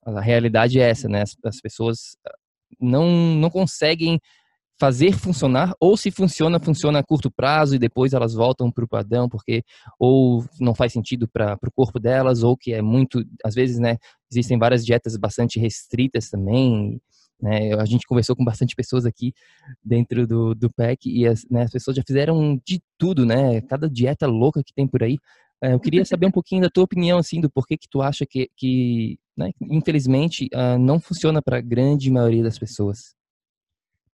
a 0.06 0.22
realidade 0.22 0.80
é 0.80 0.90
essa, 0.90 1.08
né? 1.10 1.24
As, 1.24 1.36
as 1.44 1.60
pessoas 1.62 2.18
ah, 2.28 2.32
não 2.80 3.10
não 3.36 3.50
conseguem 3.50 4.20
fazer 4.80 5.14
funcionar, 5.14 5.74
ou 5.80 5.96
se 5.96 6.12
funciona, 6.12 6.60
funciona 6.60 7.00
a 7.00 7.04
curto 7.04 7.32
prazo 7.32 7.76
e 7.76 7.80
depois 7.80 8.14
elas 8.14 8.34
voltam 8.34 8.72
para 8.72 8.84
o 8.84 8.88
padrão, 8.88 9.30
porque 9.30 9.64
ou 10.00 10.44
não 10.60 10.76
faz 10.76 10.92
sentido 10.92 11.28
para 11.28 11.58
o 11.66 11.72
corpo 11.72 12.00
delas, 12.00 12.44
ou 12.44 12.58
que 12.58 12.74
é 12.74 12.82
muito, 12.82 13.24
às 13.46 13.56
vezes, 13.56 13.80
né, 13.80 13.98
existem 14.32 14.58
várias 14.58 14.86
dietas 14.86 15.16
bastante 15.16 15.60
restritas 15.60 16.30
também, 16.30 17.00
né, 17.44 17.74
a 17.74 17.84
gente 17.84 18.08
conversou 18.08 18.38
com 18.38 18.46
bastante 18.46 18.74
pessoas 18.74 19.06
aqui 19.06 19.34
dentro 19.84 20.26
do, 20.26 20.56
do 20.56 20.72
PEC 20.72 21.10
e 21.10 21.28
as, 21.28 21.46
né, 21.52 21.64
as 21.64 21.72
pessoas 21.72 21.98
já 21.98 22.04
fizeram 22.08 22.58
de 22.66 22.82
tudo, 22.98 23.26
né, 23.26 23.60
cada 23.62 23.90
dieta 23.90 24.26
louca 24.26 24.64
que 24.64 24.74
tem 24.74 24.88
por 24.88 25.04
aí. 25.04 25.18
É, 25.62 25.74
eu 25.74 25.80
queria 25.80 26.06
saber 26.06 26.26
um 26.26 26.32
pouquinho 26.32 26.62
da 26.62 26.70
tua 26.70 26.86
opinião, 26.86 27.18
assim, 27.18 27.42
do 27.42 27.50
porquê 27.50 27.78
que 27.78 27.88
tu 27.90 28.02
acha 28.02 28.26
que, 28.26 28.50
que 28.56 29.20
né, 29.36 29.52
infelizmente, 29.62 30.50
uh, 30.54 30.78
não 30.80 31.00
funciona 31.00 31.42
para 31.42 31.58
a 31.58 31.62
grande 31.62 32.10
maioria 32.10 32.44
das 32.44 32.58
pessoas. 32.58 33.14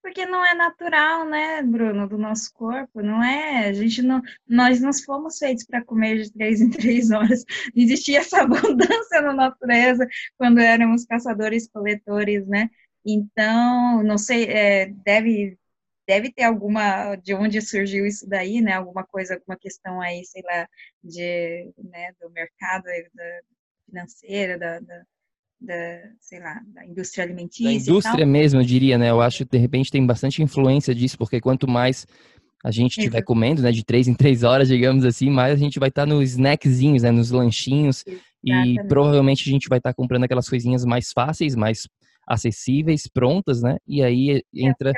Porque 0.01 0.25
não 0.25 0.43
é 0.43 0.55
natural, 0.55 1.25
né, 1.25 1.61
Bruno, 1.61 2.07
do 2.07 2.17
nosso 2.17 2.51
corpo, 2.53 3.01
não 3.01 3.21
é? 3.21 3.67
A 3.67 3.73
gente 3.73 4.01
não, 4.01 4.21
nós 4.47 4.81
não 4.81 4.91
fomos 4.93 5.37
feitos 5.37 5.65
para 5.65 5.83
comer 5.83 6.23
de 6.23 6.31
três 6.31 6.61
em 6.61 6.69
três 6.69 7.11
horas. 7.11 7.43
Existia 7.75 8.19
essa 8.19 8.41
abundância 8.41 9.21
na 9.21 9.33
natureza 9.33 10.07
quando 10.37 10.59
éramos 10.59 11.05
caçadores-coletores, 11.05 12.47
né? 12.47 12.69
Então, 13.05 14.03
não 14.03 14.17
sei, 14.17 14.45
é, 14.45 14.85
deve 14.87 15.57
deve 16.09 16.31
ter 16.31 16.41
alguma 16.41 17.15
de 17.17 17.35
onde 17.35 17.61
surgiu 17.61 18.03
isso 18.03 18.27
daí, 18.27 18.61
né? 18.61 18.73
Alguma 18.73 19.03
coisa, 19.03 19.35
alguma 19.35 19.55
questão 19.55 20.01
aí, 20.01 20.25
sei 20.25 20.41
lá, 20.41 20.67
de, 21.03 21.71
né, 21.77 22.11
do 22.19 22.31
mercado 22.31 22.85
da, 23.13 23.23
financeira, 23.85 24.57
da, 24.57 24.79
da, 24.79 25.03
da, 25.61 26.01
sei 26.19 26.39
lá, 26.39 26.59
da 26.73 26.83
indústria 26.83 27.23
alimentícia. 27.23 27.65
Da 27.65 27.73
indústria 27.73 28.25
mesmo, 28.25 28.59
eu 28.59 28.65
diria, 28.65 28.97
né? 28.97 29.11
Eu 29.11 29.21
acho 29.21 29.45
que 29.45 29.51
de 29.51 29.57
repente 29.59 29.91
tem 29.91 30.03
bastante 30.03 30.41
influência 30.41 30.95
disso, 30.95 31.15
porque 31.15 31.39
quanto 31.39 31.67
mais 31.67 32.07
a 32.63 32.71
gente 32.71 32.97
estiver 32.97 33.21
comendo, 33.21 33.61
né, 33.61 33.71
de 33.71 33.85
três 33.85 34.07
em 34.07 34.15
três 34.15 34.41
horas, 34.43 34.67
digamos 34.67 35.05
assim, 35.05 35.29
mais 35.29 35.53
a 35.53 35.57
gente 35.57 35.79
vai 35.79 35.89
estar 35.89 36.01
tá 36.01 36.05
nos 36.07 36.31
snackzinhos, 36.31 37.03
né, 37.03 37.11
nos 37.11 37.29
lanchinhos, 37.29 38.03
Exatamente. 38.05 38.83
e 38.83 38.87
provavelmente 38.87 39.47
a 39.47 39.51
gente 39.51 39.69
vai 39.69 39.77
estar 39.77 39.91
tá 39.91 39.95
comprando 39.95 40.23
aquelas 40.23 40.49
coisinhas 40.49 40.83
mais 40.83 41.11
fáceis, 41.11 41.55
mais 41.55 41.87
acessíveis, 42.29 43.07
prontas, 43.07 43.61
né? 43.61 43.77
E 43.87 44.03
aí 44.03 44.37
é 44.37 44.41
entra 44.53 44.93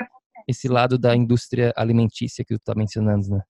esse 0.48 0.68
lado 0.68 0.98
da 0.98 1.16
indústria 1.16 1.72
alimentícia 1.78 2.44
que 2.44 2.56
tu 2.56 2.60
está 2.60 2.76
mencionando, 2.76 3.30
né? 3.30 3.42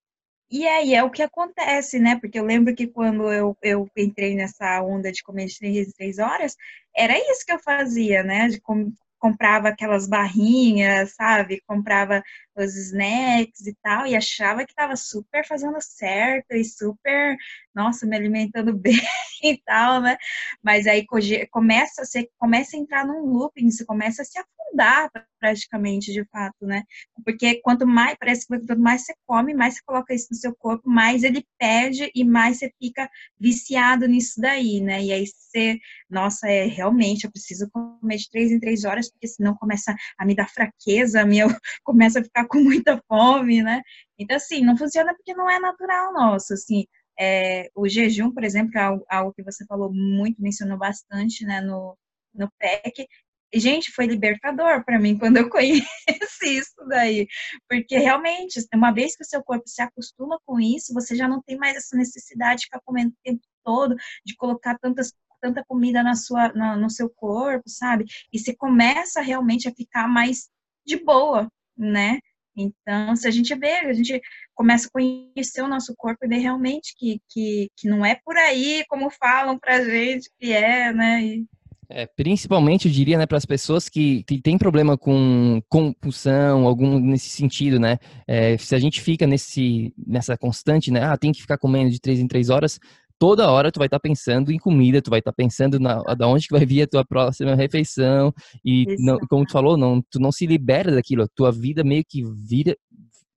E 0.52 0.68
aí 0.68 0.94
é 0.94 1.02
o 1.02 1.10
que 1.10 1.24
acontece, 1.24 1.98
né? 1.98 2.20
Porque 2.20 2.38
eu 2.38 2.44
lembro 2.44 2.76
que 2.76 2.86
quando 2.86 3.32
eu, 3.32 3.58
eu 3.62 3.88
entrei 3.98 4.36
nessa 4.36 4.82
onda 4.84 5.10
de 5.10 5.24
comer 5.24 5.46
de 5.46 5.94
três, 5.94 6.20
horas, 6.20 6.58
era 6.96 7.18
isso 7.18 7.46
que 7.46 7.54
eu 7.54 7.60
fazia, 7.60 8.22
né? 8.22 8.50
De 8.50 8.60
com, 8.60 8.92
comprava 9.22 9.70
aquelas 9.70 10.08
barrinhas, 10.08 11.14
sabe? 11.16 11.62
Comprava 11.68 12.24
os 12.56 12.76
snacks 12.76 13.68
e 13.68 13.76
tal, 13.84 14.08
e 14.08 14.16
achava 14.16 14.66
que 14.66 14.72
estava 14.72 14.96
super 14.96 15.46
fazendo 15.48 15.78
certo 15.80 16.52
e 16.54 16.66
super, 16.66 17.38
nossa, 17.74 18.06
me 18.06 18.16
alimentando 18.18 18.74
bem 18.78 19.00
e 19.44 19.58
tal, 19.64 20.02
né? 20.02 20.18
Mas 20.64 20.88
aí 20.88 21.06
começa, 21.52 22.04
você 22.04 22.30
começa 22.40 22.76
a 22.76 22.80
entrar 22.80 23.06
num 23.06 23.26
looping, 23.26 23.70
você 23.70 23.86
começa 23.86 24.24
a 24.24 24.26
se 24.26 24.40
afundar 24.40 25.10
praticamente, 25.42 26.12
de 26.12 26.26
fato, 26.26 26.66
né? 26.66 26.84
Porque 27.26 27.62
quanto 27.62 27.88
mais, 27.88 28.18
parece 28.20 28.42
que 28.42 28.48
quanto 28.48 28.80
mais 28.80 29.06
você 29.06 29.14
come, 29.26 29.54
mais 29.54 29.76
você 29.76 29.82
coloca 29.86 30.14
isso 30.14 30.28
no 30.32 30.38
seu 30.38 30.56
corpo, 30.56 30.90
mais 30.90 31.24
ele 31.24 31.46
perde 31.58 32.12
e 32.14 32.24
mais 32.24 32.60
você 32.60 32.72
fica 32.80 33.10
viciado 33.40 34.08
nisso 34.08 34.40
daí, 34.40 34.82
né? 34.82 35.02
E 35.02 35.12
aí 35.12 35.26
você, 35.26 35.80
nossa, 36.10 36.48
é 36.50 36.66
realmente, 36.66 37.24
eu 37.26 37.32
preciso 37.32 37.70
comer 37.72 38.18
de 38.18 38.30
três 38.30 38.52
em 38.52 38.60
três 38.60 38.84
horas, 38.84 39.10
porque 39.10 39.28
senão 39.28 39.56
começa 39.56 39.96
a 40.18 40.26
me 40.26 40.36
dar 40.36 40.50
fraqueza, 40.50 41.26
minha, 41.26 41.46
começa 41.84 42.20
a 42.20 42.24
ficar 42.24 42.42
ficar 42.42 42.48
com 42.48 42.60
muita 42.60 43.02
fome, 43.08 43.62
né? 43.64 43.82
Então, 44.18 44.38
assim, 44.38 44.62
não 44.64 44.78
funciona 44.78 45.14
porque 45.16 45.34
não 45.34 45.50
é 45.50 45.60
natural 45.60 46.14
nosso, 46.14 46.54
assim. 46.54 46.86
É, 47.20 47.70
o 47.76 47.88
jejum, 47.88 48.32
por 48.32 48.44
exemplo, 48.44 48.78
é 48.78 48.82
algo, 48.82 49.06
algo, 49.10 49.34
que 49.34 49.44
você 49.44 49.66
falou 49.66 49.92
muito, 49.94 50.42
mencionou 50.42 50.78
bastante, 50.78 51.46
né, 51.46 51.62
no, 51.62 51.98
no 52.34 52.50
PEC. 52.58 53.08
Gente, 53.54 53.92
foi 53.92 54.06
libertador 54.06 54.84
para 54.86 55.00
mim 55.00 55.18
quando 55.18 55.38
eu 55.38 55.50
conheci 55.52 56.58
isso 56.58 56.86
daí, 56.88 57.28
porque 57.70 57.98
realmente, 57.98 58.60
uma 58.74 58.92
vez 58.92 59.16
que 59.16 59.24
o 59.24 59.28
seu 59.28 59.44
corpo 59.44 59.68
se 59.68 59.82
acostuma 59.82 60.40
com 60.46 60.60
isso, 60.60 60.94
você 60.94 61.16
já 61.16 61.28
não 61.28 61.42
tem 61.42 61.58
mais 61.58 61.76
essa 61.76 61.98
necessidade 61.98 62.62
de 62.62 62.66
ficar 62.66 62.82
comendo 62.86 63.12
o 63.12 63.24
tempo 63.24 63.42
todo, 63.64 63.96
de 64.26 64.36
colocar 64.36 64.78
tantas 64.80 65.14
tanta 65.42 65.66
comida 65.68 66.04
na 66.04 66.16
sua, 66.16 66.50
no, 66.54 66.78
no 66.78 66.90
seu 66.90 67.10
corpo, 67.10 67.68
sabe? 67.68 68.06
E 68.32 68.38
você 68.38 68.56
começa 68.56 69.22
realmente 69.22 69.68
a 69.68 69.74
ficar 69.74 70.08
mais 70.08 70.50
de 70.86 71.04
boa, 71.04 71.52
né? 71.76 72.20
Então, 72.56 73.16
se 73.16 73.28
a 73.28 73.32
gente 73.32 73.54
vê, 73.56 73.80
a 73.80 73.94
gente 73.94 74.22
começa 74.54 74.88
a 74.88 74.92
conhecer 74.92 75.62
o 75.62 75.68
nosso 75.68 75.96
corpo 75.96 76.26
e 76.26 76.28
ver 76.28 76.38
realmente 76.38 76.94
que, 76.98 77.20
que, 77.30 77.70
que 77.76 77.90
não 77.90 78.06
é 78.06 78.20
por 78.24 78.38
aí 78.38 78.86
como 78.88 79.10
falam 79.10 79.58
pra 79.58 79.84
gente 79.84 80.30
que 80.40 80.52
é, 80.52 80.94
né? 80.94 81.22
E... 81.24 81.46
É, 81.94 82.08
principalmente, 82.16 82.88
eu 82.88 82.94
diria, 82.94 83.18
né, 83.18 83.26
para 83.26 83.38
as 83.38 83.46
pessoas 83.46 83.90
que, 83.90 84.24
que 84.24 84.42
têm 84.42 84.58
problema 84.58 84.98
com 84.98 85.62
compulsão, 85.68 86.66
algum 86.66 86.98
nesse 87.00 87.30
sentido, 87.30 87.80
né? 87.80 87.98
É, 88.26 88.58
se 88.58 88.74
a 88.74 88.80
gente 88.80 89.02
fica 89.02 89.28
nesse, 89.28 89.94
nessa 89.98 90.38
constante, 90.38 90.90
né? 90.90 91.04
Ah, 91.04 91.18
tem 91.18 91.34
que 91.34 91.42
ficar 91.42 91.58
comendo 91.58 91.92
de 91.92 92.00
três 92.00 92.20
em 92.20 92.28
três 92.28 92.50
horas, 92.50 92.80
toda 93.20 93.52
hora 93.52 93.72
tu 93.72 93.78
vai 93.78 93.88
estar 93.88 94.00
tá 94.00 94.02
pensando 94.02 94.52
em 94.52 94.58
comida, 94.58 95.02
tu 95.02 95.10
vai 95.10 95.20
estar 95.20 95.32
tá 95.32 95.36
pensando 95.36 95.80
na, 95.80 96.02
da 96.16 96.28
onde 96.28 96.48
que 96.48 96.54
vai 96.58 96.66
vir 96.66 96.84
a 96.84 96.88
tua 96.88 97.06
próxima 97.06 97.56
refeição 97.56 98.34
e 98.66 98.86
não, 98.98 99.20
como 99.30 99.46
tu 99.46 99.52
falou, 99.52 99.78
não, 99.78 100.02
tu 100.10 100.20
não 100.20 100.32
se 100.32 100.48
libera 100.48 100.92
daquilo, 100.96 101.24
a 101.24 101.28
tua 101.36 101.52
vida 101.52 101.84
meio 101.84 102.04
que 102.08 102.24
vira 102.24 102.76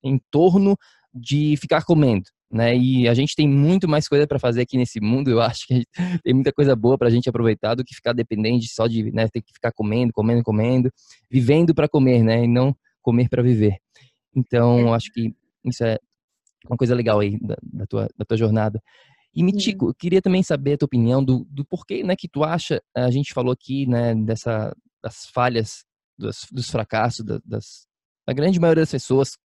em 0.03 0.19
torno 0.31 0.77
de 1.13 1.57
ficar 1.59 1.85
comendo, 1.85 2.25
né? 2.55 2.77
E 2.77 3.09
a 3.09 3.15
gente 3.15 3.35
tem 3.35 3.49
muito 3.49 3.89
mais 3.89 4.07
coisa 4.07 4.27
para 4.27 4.39
fazer 4.39 4.63
aqui 4.63 4.79
nesse 4.79 5.01
mundo. 5.01 5.29
Eu 5.31 5.41
acho 5.43 5.67
que 5.67 5.85
tem 6.23 6.33
muita 6.33 6.53
coisa 6.53 6.77
boa 6.77 6.97
para 6.97 7.09
a 7.09 7.11
gente 7.11 7.29
aproveitar 7.29 7.75
do 7.75 7.85
que 7.85 7.95
ficar 7.95 8.13
dependente 8.13 8.69
só 8.69 8.87
de, 8.87 9.11
né, 9.13 9.29
ter 9.29 9.43
que 9.43 9.53
ficar 9.53 9.73
comendo, 9.73 10.13
comendo, 10.13 10.43
comendo, 10.43 10.91
vivendo 11.31 11.75
para 11.75 11.89
comer, 11.89 12.23
né? 12.23 12.45
E 12.45 12.49
não 12.49 12.75
comer 13.03 13.29
para 13.29 13.43
viver. 13.43 13.77
Então, 14.35 14.95
acho 14.95 15.13
que 15.13 15.35
isso 15.65 15.85
é 15.85 15.99
uma 16.69 16.77
coisa 16.77 16.95
legal 16.95 17.21
aí 17.21 17.39
da, 17.41 17.57
da, 17.63 17.87
tua, 17.87 18.09
da 18.17 18.25
tua 18.25 18.37
jornada. 18.37 18.81
E 19.35 19.43
Mitico, 19.43 19.89
eu 19.89 19.95
queria 19.95 20.23
também 20.23 20.43
saber 20.43 20.75
a 20.75 20.79
tua 20.79 20.87
opinião 20.87 21.23
do, 21.23 21.45
do 21.51 21.65
porquê, 21.65 22.05
né, 22.05 22.15
que 22.17 22.29
tu 22.29 22.45
acha, 22.45 22.81
a 22.97 23.11
gente 23.11 23.35
falou 23.35 23.53
aqui, 23.53 23.85
né, 23.87 24.15
dessa, 24.15 24.75
das 25.03 25.27
falhas, 25.27 25.85
dos, 26.17 26.47
dos 26.53 26.71
fracassos, 26.71 27.25
da, 27.25 27.41
das, 27.45 27.87
da 28.27 28.33
grande 28.33 28.61
maioria 28.61 28.83
das 28.83 28.93
pessoas 28.93 29.37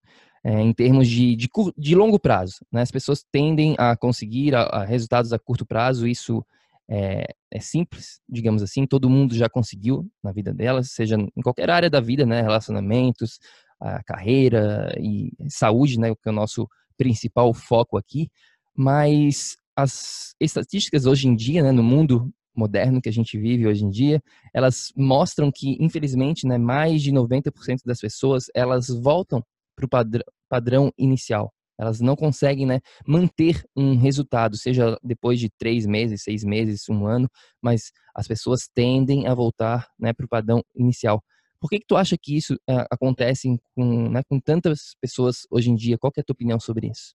é, 0.44 0.60
em 0.60 0.72
termos 0.72 1.08
de, 1.08 1.34
de, 1.36 1.48
de, 1.76 1.94
longo 1.94 2.18
prazo, 2.18 2.56
né, 2.72 2.82
as 2.82 2.90
pessoas 2.90 3.24
tendem 3.30 3.74
a 3.78 3.96
conseguir 3.96 4.54
a, 4.54 4.62
a 4.62 4.84
resultados 4.84 5.32
a 5.32 5.38
curto 5.38 5.66
prazo, 5.66 6.06
isso 6.06 6.44
é, 6.88 7.26
é, 7.50 7.60
simples, 7.60 8.20
digamos 8.28 8.62
assim, 8.62 8.86
todo 8.86 9.10
mundo 9.10 9.34
já 9.34 9.48
conseguiu 9.48 10.08
na 10.22 10.32
vida 10.32 10.54
delas, 10.54 10.90
seja 10.92 11.16
em 11.16 11.42
qualquer 11.42 11.70
área 11.70 11.90
da 11.90 12.00
vida, 12.00 12.24
né, 12.24 12.40
relacionamentos, 12.40 13.38
a 13.80 14.02
carreira 14.02 14.92
e 14.98 15.32
saúde, 15.48 15.98
né, 15.98 16.14
que 16.14 16.28
é 16.28 16.30
o 16.30 16.34
nosso 16.34 16.68
principal 16.96 17.52
foco 17.54 17.96
aqui, 17.96 18.28
mas 18.76 19.56
as 19.76 20.34
estatísticas 20.40 21.06
hoje 21.06 21.28
em 21.28 21.36
dia, 21.36 21.62
né, 21.62 21.72
no 21.72 21.82
mundo 21.82 22.32
moderno 22.56 23.00
que 23.00 23.08
a 23.08 23.12
gente 23.12 23.38
vive 23.38 23.66
hoje 23.66 23.84
em 23.84 23.90
dia, 23.90 24.20
elas 24.52 24.92
mostram 24.96 25.52
que, 25.54 25.76
infelizmente, 25.78 26.46
né, 26.46 26.58
mais 26.58 27.02
de 27.02 27.12
90% 27.12 27.84
das 27.84 28.00
pessoas, 28.00 28.46
elas 28.52 28.88
voltam 28.88 29.44
para 29.86 29.86
o 29.86 30.24
padrão, 30.48 30.92
inicial. 30.98 31.52
Elas 31.78 32.00
não 32.00 32.16
conseguem 32.16 32.66
né, 32.66 32.80
manter 33.06 33.62
um 33.76 33.96
resultado, 33.96 34.56
seja 34.56 34.98
depois 35.02 35.38
de 35.38 35.48
três 35.56 35.86
meses, 35.86 36.22
seis 36.24 36.42
meses, 36.42 36.88
um 36.88 37.06
ano, 37.06 37.28
mas 37.62 37.92
as 38.14 38.26
pessoas 38.26 38.68
tendem 38.74 39.28
a 39.28 39.34
voltar 39.34 39.86
né, 39.98 40.12
para 40.12 40.26
o 40.26 40.28
padrão 40.28 40.60
inicial. 40.74 41.22
Por 41.60 41.70
que, 41.70 41.78
que 41.78 41.86
tu 41.86 41.96
acha 41.96 42.16
que 42.20 42.36
isso 42.36 42.54
é, 42.68 42.84
acontece 42.90 43.48
com, 43.76 44.08
né, 44.10 44.22
com 44.28 44.40
tantas 44.40 44.96
pessoas 45.00 45.46
hoje 45.50 45.70
em 45.70 45.76
dia? 45.76 45.98
Qual 45.98 46.12
é 46.16 46.20
a 46.20 46.24
tua 46.24 46.34
opinião 46.34 46.58
sobre 46.58 46.88
isso? 46.88 47.14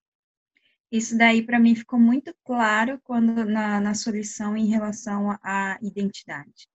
Isso 0.91 1.17
daí 1.17 1.41
para 1.41 1.59
mim 1.59 1.75
ficou 1.75 1.99
muito 1.99 2.33
claro 2.45 2.99
quando 3.03 3.45
na, 3.45 3.81
na 3.81 3.93
sua 3.93 4.13
lição 4.13 4.55
em 4.55 4.67
relação 4.67 5.31
à 5.43 5.77
identidade. 5.81 6.67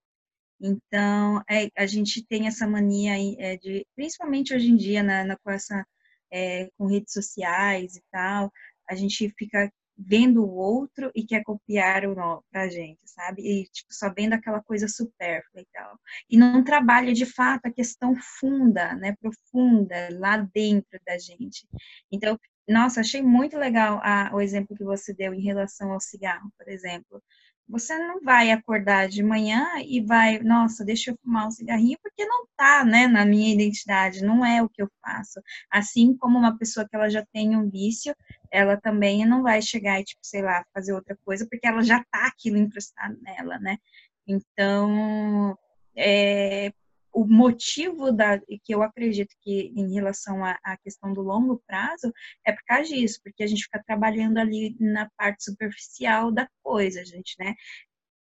Então, 0.61 1.43
é, 1.49 1.71
a 1.77 1.87
gente 1.87 2.25
tem 2.27 2.47
essa 2.47 2.67
mania 2.67 3.15
é, 3.39 3.57
de, 3.57 3.87
principalmente 3.95 4.55
hoje 4.55 4.71
em 4.71 4.77
dia, 4.77 5.03
na, 5.03 5.25
na 5.25 5.37
com 5.37 5.51
essa, 5.51 5.87
é, 6.33 6.69
com 6.77 6.87
redes 6.87 7.13
sociais 7.13 7.97
e 7.97 8.03
tal, 8.11 8.53
a 8.89 8.95
gente 8.95 9.29
fica 9.39 9.71
vendo 9.99 10.45
o 10.45 10.55
outro 10.55 11.11
e 11.15 11.25
quer 11.27 11.43
copiar 11.43 12.05
o 12.07 12.45
pra 12.53 12.69
gente, 12.69 13.01
sabe? 13.05 13.43
E, 13.43 13.65
tipo, 13.65 13.93
só 13.93 14.13
vendo 14.15 14.35
aquela 14.35 14.63
coisa 14.63 14.87
supérflua 14.87 15.61
e 15.61 15.67
tal. 15.73 15.99
E 16.31 16.37
não 16.37 16.63
trabalha, 16.63 17.13
de 17.13 17.27
fato, 17.27 17.67
a 17.67 17.73
questão 17.73 18.15
funda, 18.39 18.95
né? 18.95 19.17
Profunda, 19.21 20.09
lá 20.13 20.37
dentro 20.37 21.01
da 21.05 21.19
gente. 21.19 21.67
Então, 22.13 22.39
nossa, 22.69 23.01
achei 23.01 23.23
muito 23.23 23.57
legal 23.57 24.01
a, 24.03 24.31
o 24.33 24.41
exemplo 24.41 24.77
que 24.77 24.85
você 24.85 25.13
deu 25.13 25.35
em 25.35 25.41
relação 25.43 25.93
ao 25.93 26.01
cigarro, 26.01 26.53
por 26.57 26.69
exemplo. 26.69 27.23
Você 27.69 27.99
não 27.99 28.21
vai 28.23 28.51
acordar 28.51 29.09
de 29.09 29.23
manhã 29.23 29.67
e 29.87 30.01
vai, 30.01 30.39
nossa, 30.39 30.85
deixa 30.85 31.11
eu 31.11 31.19
fumar 31.23 31.47
um 31.47 31.51
cigarrinho, 31.51 31.99
porque 32.03 32.25
não 32.25 32.47
tá, 32.57 32.85
né, 32.85 33.07
na 33.07 33.25
minha 33.27 33.53
identidade, 33.53 34.25
não 34.25 34.45
é 34.45 34.63
o 34.63 34.69
que 34.69 34.83
eu 34.83 34.91
faço. 35.03 35.41
Assim 35.71 36.17
como 36.17 36.39
uma 36.39 36.57
pessoa 36.57 36.89
que 36.89 36.97
ela 36.97 37.11
já 37.11 37.25
tem 37.33 37.55
um 37.57 37.69
vício, 37.69 38.15
ela 38.51 38.77
também 38.77 39.27
não 39.27 39.43
vai 39.43 39.61
chegar 39.61 40.01
e, 40.01 40.05
tipo, 40.05 40.21
sei 40.23 40.43
lá, 40.43 40.65
fazer 40.73 40.93
outra 40.93 41.17
coisa, 41.25 41.47
porque 41.49 41.67
ela 41.67 41.83
já 41.83 42.03
tá 42.11 42.27
aquilo 42.27 42.57
incrustado 42.57 43.17
nela, 43.21 43.59
né? 43.59 43.77
Então, 44.27 45.57
é, 45.97 46.73
o 47.13 47.27
motivo 47.27 48.13
da, 48.13 48.39
que 48.39 48.75
eu 48.75 48.83
acredito 48.83 49.35
que 49.41 49.73
em 49.77 49.93
relação 49.93 50.45
à, 50.45 50.59
à, 50.63 50.77
questão 50.77 51.13
do 51.13 51.23
longo 51.23 51.63
prazo 51.67 52.13
é 52.45 52.53
por 52.53 52.63
causa 52.65 52.85
disso, 52.85 53.21
porque 53.23 53.43
a 53.43 53.47
gente 53.47 53.65
fica 53.65 53.83
trabalhando 53.85 54.39
ali 54.39 54.77
na 54.79 55.11
parte 55.17 55.45
superficial 55.45 56.31
da 56.31 56.49
coisa, 56.63 57.05
gente, 57.05 57.35
né? 57.39 57.55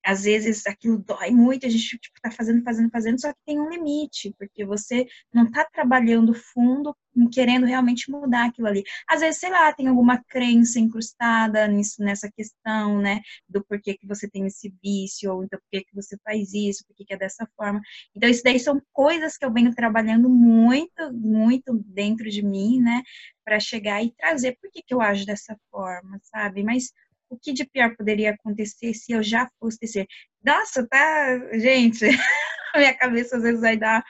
Às 0.05 0.25
vezes 0.25 0.67
aquilo 0.67 0.99
dói 0.99 1.31
muito, 1.31 1.67
a 1.67 1.69
gente 1.69 1.99
tipo, 1.99 2.21
tá 2.21 2.31
fazendo, 2.31 2.63
fazendo, 2.63 2.91
fazendo, 2.91 3.21
só 3.21 3.33
que 3.33 3.39
tem 3.47 3.61
um 3.61 3.71
limite, 3.71 4.35
porque 4.39 4.65
você 4.65 5.07
não 5.33 5.51
tá 5.51 5.65
trabalhando 5.73 6.35
fundo, 6.35 6.95
querendo 7.33 7.65
realmente 7.65 8.11
mudar 8.11 8.47
aquilo 8.47 8.67
ali. 8.67 8.83
Às 9.09 9.21
vezes, 9.21 9.41
sei 9.41 9.51
lá, 9.51 9.73
tem 9.73 9.89
alguma 9.89 10.23
crença 10.25 10.79
incrustada 10.81 11.67
nisso, 11.69 12.03
nessa 12.03 12.31
questão, 12.31 13.01
né, 13.01 13.21
do 13.49 13.65
porquê 13.65 13.95
que 13.95 14.07
você 14.07 14.29
tem 14.29 14.47
esse 14.47 14.73
vício, 14.83 15.33
ou 15.33 15.45
então 15.45 15.59
porquê 15.61 15.85
que 15.85 15.95
você 15.95 16.17
faz 16.25 16.53
isso, 16.53 16.85
porquê 16.87 17.05
que 17.05 17.15
é 17.15 17.17
dessa 17.17 17.49
forma. 17.57 17.81
Então, 18.15 18.29
isso 18.29 18.43
daí 18.43 18.59
são 18.59 18.81
coisas 18.93 19.37
que 19.37 19.45
eu 19.45 19.53
venho 19.53 19.75
trabalhando 19.75 20.29
muito, 20.29 21.13
muito 21.13 21.73
dentro 21.87 22.29
de 22.29 22.43
mim, 22.43 22.81
né, 22.81 23.03
para 23.45 23.61
chegar 23.61 24.03
e 24.03 24.13
trazer 24.13 24.59
por 24.61 24.71
que, 24.71 24.83
que 24.83 24.95
eu 24.95 25.01
ajo 25.01 25.25
dessa 25.27 25.57
forma, 25.71 26.19
sabe? 26.23 26.63
Mas 26.63 26.93
o 27.29 27.39
que 27.39 27.53
de 27.53 27.65
pior 27.65 27.97
poderia 27.97 28.31
acontecer 28.33 28.95
se 28.95 29.13
eu 29.13 29.23
já 29.23 29.49
fosse 29.59 29.87
ser? 29.87 30.07
Nossa, 30.45 30.87
tá, 30.87 31.59
gente, 31.59 32.05
minha 32.77 32.95
cabeça 32.95 33.37
às 33.37 33.43
vezes 33.43 33.61
vai 33.61 33.77
dar, 33.77 34.05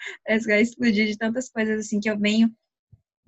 vai 0.47 0.63
explodir 0.63 1.07
de 1.07 1.17
tantas 1.19 1.49
coisas 1.49 1.81
assim 1.81 2.01
que 2.01 2.11
eu 2.11 2.19
venho 2.19 2.51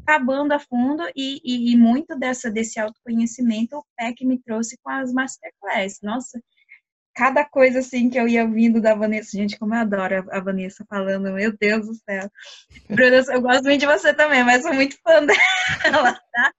acabando 0.02 0.52
a 0.52 0.58
fundo 0.58 1.04
e, 1.16 1.40
e, 1.44 1.72
e 1.72 1.76
muito 1.76 2.16
dessa 2.16 2.48
desse 2.48 2.78
autoconhecimento 2.78 3.76
o 3.76 3.84
PEC 3.96 4.24
me 4.24 4.40
trouxe 4.40 4.78
com 4.82 4.90
as 4.90 5.12
masterclass. 5.12 5.98
Nossa, 6.02 6.40
cada 7.16 7.44
coisa 7.46 7.78
assim 7.78 8.10
que 8.10 8.20
eu 8.20 8.28
ia 8.28 8.44
ouvindo 8.44 8.78
da 8.78 8.94
Vanessa, 8.94 9.36
gente, 9.36 9.58
como 9.58 9.74
eu 9.74 9.80
adoro 9.80 10.26
a 10.30 10.38
Vanessa 10.40 10.84
falando, 10.86 11.32
meu 11.32 11.56
Deus 11.56 11.86
do 11.86 11.94
céu. 11.94 12.30
Bruna, 12.90 13.24
eu 13.32 13.40
gosto 13.40 13.64
muito 13.64 13.80
de 13.80 13.86
você 13.86 14.12
também, 14.12 14.44
mas 14.44 14.62
sou 14.62 14.74
muito 14.74 14.98
fã 15.02 15.24
dela, 15.82 16.12
tá? 16.12 16.52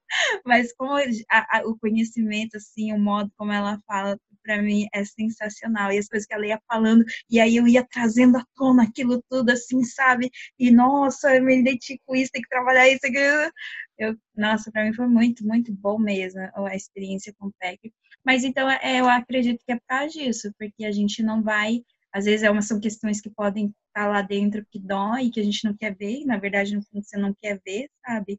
Mas 0.44 0.72
como 0.74 0.94
a, 1.30 1.58
a, 1.58 1.62
o 1.64 1.78
conhecimento, 1.78 2.56
assim, 2.56 2.92
o 2.92 2.98
modo 2.98 3.30
como 3.36 3.52
ela 3.52 3.80
fala, 3.86 4.18
para 4.42 4.60
mim 4.60 4.88
é 4.92 5.04
sensacional. 5.04 5.92
E 5.92 5.98
as 5.98 6.08
coisas 6.08 6.26
que 6.26 6.34
ela 6.34 6.46
ia 6.46 6.60
falando, 6.66 7.04
e 7.30 7.38
aí 7.38 7.56
eu 7.56 7.68
ia 7.68 7.86
trazendo 7.88 8.38
à 8.38 8.44
tona 8.56 8.82
aquilo 8.82 9.22
tudo, 9.30 9.50
assim, 9.50 9.84
sabe? 9.84 10.28
E 10.58 10.72
nossa, 10.72 11.36
eu 11.36 11.42
me 11.44 11.56
identifico 11.56 12.16
isso, 12.16 12.32
tem 12.32 12.42
que 12.42 12.48
trabalhar 12.48 12.88
isso, 12.88 13.06
aquilo. 13.06 13.52
Eu, 13.96 14.16
nossa, 14.36 14.72
para 14.72 14.84
mim 14.84 14.92
foi 14.92 15.06
muito, 15.06 15.46
muito 15.46 15.72
bom 15.72 15.98
mesmo 15.98 16.40
a 16.54 16.74
experiência 16.74 17.32
com 17.38 17.46
o 17.46 17.52
PEC. 17.60 17.92
Mas 18.28 18.44
então 18.44 18.68
é, 18.70 19.00
eu 19.00 19.08
acredito 19.08 19.64
que 19.64 19.72
é 19.72 19.76
por 19.76 19.86
causa 19.86 20.08
disso, 20.08 20.52
porque 20.58 20.84
a 20.84 20.92
gente 20.92 21.22
não 21.22 21.42
vai, 21.42 21.82
às 22.12 22.26
vezes 22.26 22.42
é 22.42 22.50
uma, 22.50 22.60
são 22.60 22.78
questões 22.78 23.22
que 23.22 23.30
podem 23.30 23.74
estar 23.86 24.06
lá 24.06 24.20
dentro 24.20 24.66
que 24.70 24.78
dói, 24.78 25.30
que 25.30 25.40
a 25.40 25.42
gente 25.42 25.64
não 25.64 25.74
quer 25.74 25.96
ver, 25.96 26.20
e 26.20 26.24
na 26.26 26.36
verdade 26.36 26.76
no 26.76 26.82
fundo 26.82 27.02
você 27.02 27.16
não 27.16 27.32
quer 27.32 27.58
ver, 27.64 27.88
sabe? 28.04 28.38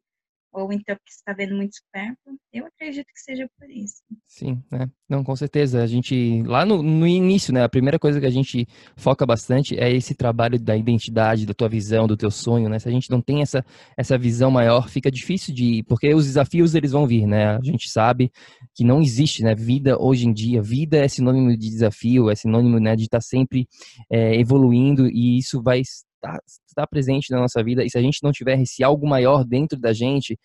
Ou 0.52 0.72
então 0.74 0.96
porque 0.96 1.12
está 1.12 1.34
vendo 1.34 1.56
muito 1.56 1.76
supérfluo. 1.76 2.38
Eu 2.52 2.66
acredito 2.66 3.06
que 3.06 3.20
seja 3.20 3.48
por 3.58 3.70
isso. 3.70 4.02
Sim, 4.28 4.62
né? 4.72 4.90
Não, 5.08 5.24
com 5.24 5.36
certeza. 5.36 5.84
A 5.84 5.88
gente, 5.88 6.42
lá 6.44 6.66
no, 6.66 6.82
no, 6.82 7.08
início, 7.08 7.54
né, 7.54 7.64
a 7.64 7.70
primeira 7.70 8.00
coisa 8.00 8.20
que 8.20 8.26
a 8.26 8.32
gente 8.32 8.68
foca 8.98 9.26
bastante 9.26 9.80
é 9.80 9.92
esse 9.92 10.16
trabalho 10.16 10.60
da 10.60 10.76
identidade, 10.76 11.46
da 11.46 11.54
tua 11.54 11.70
visão, 11.70 12.08
do 12.08 12.18
teu 12.18 12.32
sonho, 12.32 12.68
né? 12.70 12.80
Se 12.80 12.88
a 12.88 12.92
gente 12.92 13.10
não 13.10 13.22
tem 13.22 13.42
essa, 13.42 13.64
essa 13.96 14.18
visão 14.18 14.50
maior, 14.50 14.90
fica 14.90 15.12
difícil 15.12 15.54
de, 15.54 15.84
porque 15.88 16.14
os 16.14 16.26
desafios 16.26 16.74
eles 16.74 16.92
vão 16.92 17.06
vir, 17.06 17.28
né? 17.28 17.56
A 17.56 17.62
gente 17.62 17.90
sabe 17.90 18.32
que 18.74 18.84
não 18.84 19.02
existe, 19.02 19.44
né, 19.44 19.54
vida 19.54 19.98
hoje 20.00 20.28
em 20.28 20.34
dia. 20.34 20.62
Vida 20.62 20.98
é 20.98 21.08
sinônimo 21.08 21.52
de 21.52 21.70
desafio, 21.70 22.30
é 22.30 22.36
sinônimo, 22.36 22.80
né, 22.80 22.96
de 22.96 23.04
estar 23.04 23.20
tá 23.20 23.22
sempre 23.22 23.68
é, 24.12 24.36
evoluindo 24.40 25.08
e 25.08 25.38
isso 25.38 25.62
vai 25.62 25.82
está 26.20 26.40
tá 26.76 26.88
presente 26.88 27.32
na 27.32 27.40
nossa 27.40 27.64
vida 27.64 27.84
e 27.84 27.90
se 27.90 27.98
a 27.98 28.02
gente 28.02 28.20
não 28.22 28.32
tiver 28.32 28.60
esse 28.60 28.84
algo 28.84 29.08
maior 29.08 29.44
dentro 29.44 29.80
da 29.80 29.94
gente, 29.94 30.38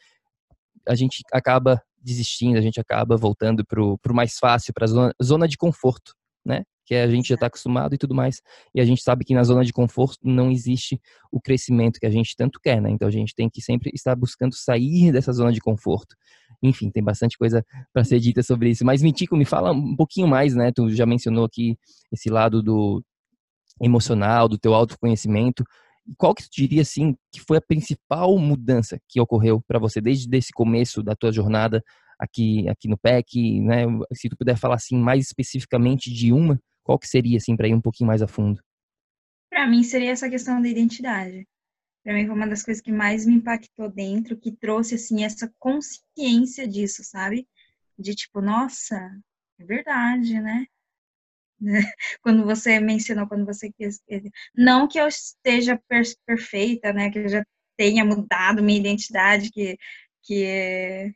a 0.89 0.95
gente 0.95 1.23
acaba 1.33 1.83
desistindo, 2.01 2.59
a 2.59 2.61
gente 2.61 2.79
acaba 2.81 3.17
voltando 3.17 3.65
para 3.65 3.83
o 3.83 3.99
mais 4.15 4.37
fácil, 4.39 4.73
para 4.75 4.85
a 4.85 4.89
zona, 4.89 5.15
zona 5.23 5.49
de 5.49 5.57
conforto, 5.57 6.15
né? 6.45 6.63
Que 6.87 6.95
a 6.97 7.09
gente 7.09 7.29
já 7.29 7.35
está 7.35 7.47
acostumado 7.47 7.95
e 7.95 7.99
tudo 7.99 8.15
mais. 8.15 8.43
E 8.75 8.81
a 8.81 8.85
gente 8.85 9.03
sabe 9.03 9.25
que 9.25 9.35
na 9.35 9.43
zona 9.43 9.65
de 9.65 9.73
conforto 9.73 10.19
não 10.23 10.51
existe 10.51 11.01
o 11.33 11.41
crescimento 11.41 11.99
que 11.99 12.05
a 12.05 12.11
gente 12.11 12.37
tanto 12.37 12.61
quer, 12.61 12.81
né? 12.83 12.91
Então 12.91 13.09
a 13.09 13.11
gente 13.11 13.35
tem 13.35 13.49
que 13.49 13.63
sempre 13.63 13.91
estar 13.95 14.15
buscando 14.15 14.55
sair 14.55 15.11
dessa 15.11 15.33
zona 15.33 15.51
de 15.51 15.61
conforto. 15.61 16.15
Enfim, 16.63 16.91
tem 16.91 17.03
bastante 17.03 17.39
coisa 17.39 17.65
para 17.93 18.05
ser 18.05 18.21
dita 18.21 18.43
sobre 18.43 18.69
isso. 18.69 18.85
Mas 18.85 19.03
Mitico, 19.03 19.35
me 19.35 19.47
fala 19.47 19.73
um 19.73 19.97
pouquinho 19.97 20.29
mais, 20.29 20.55
né? 20.55 20.71
Tu 20.73 20.91
já 20.91 21.07
mencionou 21.07 21.47
aqui 21.47 21.79
esse 22.13 22.29
lado 22.29 22.63
do, 22.63 23.03
emocional, 23.81 24.49
do 24.49 24.59
teu 24.59 24.75
autoconhecimento. 24.75 25.65
Qual 26.17 26.35
que 26.35 26.43
tu 26.43 26.51
diria 26.53 26.83
assim 26.83 27.17
que 27.33 27.41
foi 27.41 27.57
a 27.57 27.63
principal 27.63 28.37
mudança 28.39 28.99
que 29.09 29.21
ocorreu 29.21 29.63
para 29.67 29.79
você 29.79 30.01
desde 30.01 30.37
esse 30.37 30.53
começo 30.53 31.03
da 31.03 31.17
tua 31.17 31.33
jornada 31.33 31.83
aqui 32.19 32.69
aqui 32.69 32.89
no 32.89 32.99
PEC, 32.99 33.61
né? 33.61 33.85
Se 34.13 34.29
tu 34.29 34.37
puder 34.37 34.57
falar 34.57 34.77
assim 34.77 34.97
mais 34.97 35.27
especificamente 35.27 36.13
de 36.13 36.33
uma, 36.33 36.61
qual 36.83 36.99
que 36.99 37.09
seria 37.09 37.39
assim 37.39 37.57
para 37.57 37.69
ir 37.69 37.75
um 37.75 37.81
pouquinho 37.81 38.09
mais 38.09 38.23
a 38.23 38.29
fundo? 38.29 38.61
Para 39.51 39.67
mim 39.67 39.83
seria 39.83 40.11
essa 40.11 40.29
questão 40.29 40.61
da 40.61 40.69
identidade. 40.69 41.47
Para 42.03 42.13
mim 42.13 42.27
foi 42.27 42.35
uma 42.35 42.47
das 42.47 42.63
coisas 42.63 42.83
que 42.83 42.93
mais 42.93 43.25
me 43.25 43.35
impactou 43.37 43.91
dentro, 43.91 44.37
que 44.37 44.53
trouxe 44.53 44.97
assim 44.97 45.25
essa 45.25 45.51
consciência 45.59 46.69
disso, 46.69 47.03
sabe? 47.03 47.49
De 47.99 48.15
tipo, 48.15 48.43
nossa, 48.43 48.97
é 49.59 49.65
verdade, 49.65 50.39
né? 50.41 50.67
Né? 51.65 51.81
Quando 52.23 52.45
você 52.45 52.79
mencionou, 52.81 53.27
quando 53.27 53.47
você 53.47 53.71
quis. 53.73 54.01
Não 54.55 54.87
que 54.89 54.99
eu 55.01 55.09
esteja 55.09 55.81
perfeita, 56.27 56.93
né? 56.93 57.11
Que 57.11 57.21
eu 57.21 57.29
já 57.29 57.45
tenha 57.77 58.05
mudado 58.05 58.63
minha 58.63 58.79
identidade, 58.79 59.51
que, 59.51 59.79
que, 60.23 61.13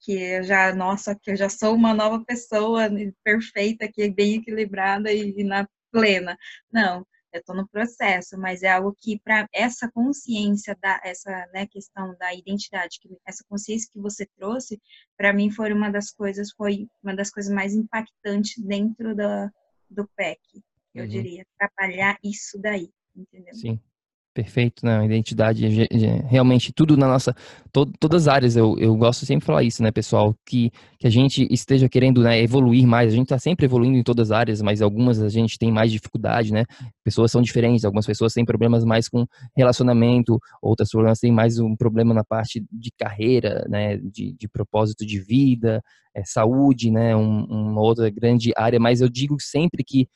que 0.00 0.12
eu 0.12 0.42
já, 0.44 0.74
nossa, 0.74 1.14
que 1.16 1.30
eu 1.32 1.36
já 1.36 1.48
sou 1.48 1.74
uma 1.74 1.94
nova 1.94 2.24
pessoa 2.24 2.88
perfeita, 3.24 3.90
que 3.92 4.02
é 4.02 4.10
bem 4.10 4.36
equilibrada 4.36 5.12
e, 5.12 5.34
e 5.38 5.44
na 5.44 5.66
plena. 5.90 6.36
Não, 6.72 7.06
eu 7.32 7.40
estou 7.40 7.54
no 7.54 7.68
processo, 7.68 8.38
mas 8.38 8.62
é 8.62 8.70
algo 8.70 8.94
que 8.98 9.18
para 9.20 9.48
essa 9.52 9.90
consciência 9.90 10.76
da 10.80 11.00
essa 11.04 11.30
né, 11.52 11.66
questão 11.66 12.16
da 12.18 12.34
identidade, 12.34 12.98
que 13.00 13.08
essa 13.26 13.44
consciência 13.48 13.90
que 13.92 14.00
você 14.00 14.26
trouxe, 14.36 14.80
para 15.16 15.32
mim 15.32 15.50
foi 15.50 15.72
uma 15.72 15.90
das 15.90 16.10
coisas 16.10 16.50
foi 16.52 16.88
uma 17.02 17.14
das 17.14 17.30
coisas 17.30 17.52
mais 17.52 17.74
impactantes 17.74 18.62
dentro 18.64 19.14
da 19.14 19.50
do 19.90 20.06
PEC, 20.08 20.40
eu 20.94 21.02
uhum. 21.04 21.08
diria, 21.08 21.46
trabalhar 21.58 22.18
isso 22.22 22.58
daí, 22.60 22.92
entendeu? 23.16 23.54
Sim. 23.54 23.80
Perfeito, 24.38 24.86
né? 24.86 25.04
Identidade, 25.04 25.66
realmente 26.28 26.72
tudo 26.72 26.96
na 26.96 27.08
nossa, 27.08 27.34
to, 27.72 27.84
todas 27.98 28.28
as 28.28 28.32
áreas, 28.32 28.54
eu, 28.56 28.78
eu 28.78 28.94
gosto 28.94 29.26
sempre 29.26 29.40
de 29.40 29.46
falar 29.46 29.64
isso, 29.64 29.82
né, 29.82 29.90
pessoal, 29.90 30.32
que, 30.46 30.70
que 30.96 31.08
a 31.08 31.10
gente 31.10 31.48
esteja 31.52 31.88
querendo 31.88 32.22
né, 32.22 32.40
evoluir 32.40 32.86
mais, 32.86 33.12
a 33.12 33.16
gente 33.16 33.24
está 33.24 33.36
sempre 33.36 33.66
evoluindo 33.66 33.98
em 33.98 34.02
todas 34.04 34.30
as 34.30 34.38
áreas, 34.38 34.62
mas 34.62 34.80
algumas 34.80 35.20
a 35.20 35.28
gente 35.28 35.58
tem 35.58 35.72
mais 35.72 35.90
dificuldade, 35.90 36.52
né, 36.52 36.62
pessoas 37.02 37.32
são 37.32 37.42
diferentes, 37.42 37.84
algumas 37.84 38.06
pessoas 38.06 38.32
têm 38.32 38.44
problemas 38.44 38.84
mais 38.84 39.08
com 39.08 39.26
relacionamento, 39.56 40.38
outras 40.62 40.88
pessoas 40.88 41.18
têm 41.18 41.32
mais 41.32 41.58
um 41.58 41.74
problema 41.74 42.14
na 42.14 42.22
parte 42.22 42.64
de 42.70 42.92
carreira, 42.96 43.66
né, 43.68 43.96
de, 43.96 44.36
de 44.38 44.48
propósito 44.48 45.04
de 45.04 45.18
vida, 45.18 45.82
é, 46.14 46.22
saúde, 46.24 46.92
né, 46.92 47.16
um, 47.16 47.42
uma 47.42 47.80
outra 47.80 48.08
grande 48.08 48.52
área, 48.56 48.78
mas 48.78 49.00
eu 49.00 49.08
digo 49.08 49.36
sempre 49.40 49.82
que 49.82 50.06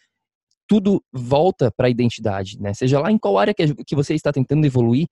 tudo 0.68 1.02
volta 1.12 1.70
para 1.70 1.86
a 1.86 1.90
identidade, 1.90 2.58
né? 2.60 2.72
Seja 2.74 2.98
lá 2.98 3.10
em 3.10 3.18
qual 3.18 3.38
área 3.38 3.54
que, 3.54 3.74
que 3.84 3.94
você 3.94 4.14
está 4.14 4.32
tentando 4.32 4.66
evoluir, 4.66 5.06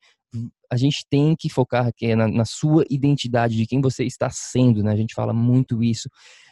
a 0.71 0.77
gente 0.77 1.05
tem 1.11 1.35
que 1.37 1.49
focar 1.49 1.87
aqui 1.87 2.15
na, 2.15 2.29
na, 2.29 2.45
sua 2.45 2.85
identidade, 2.89 3.57
de 3.57 3.67
quem 3.67 3.81
você 3.81 4.05
está 4.05 4.31
sendo, 4.31 4.83
né? 4.83 4.93
A 4.93 4.97
gente 4.97 5.15
fala 5.15 5.33
muito 5.33 5.83
isso. 5.83 6.09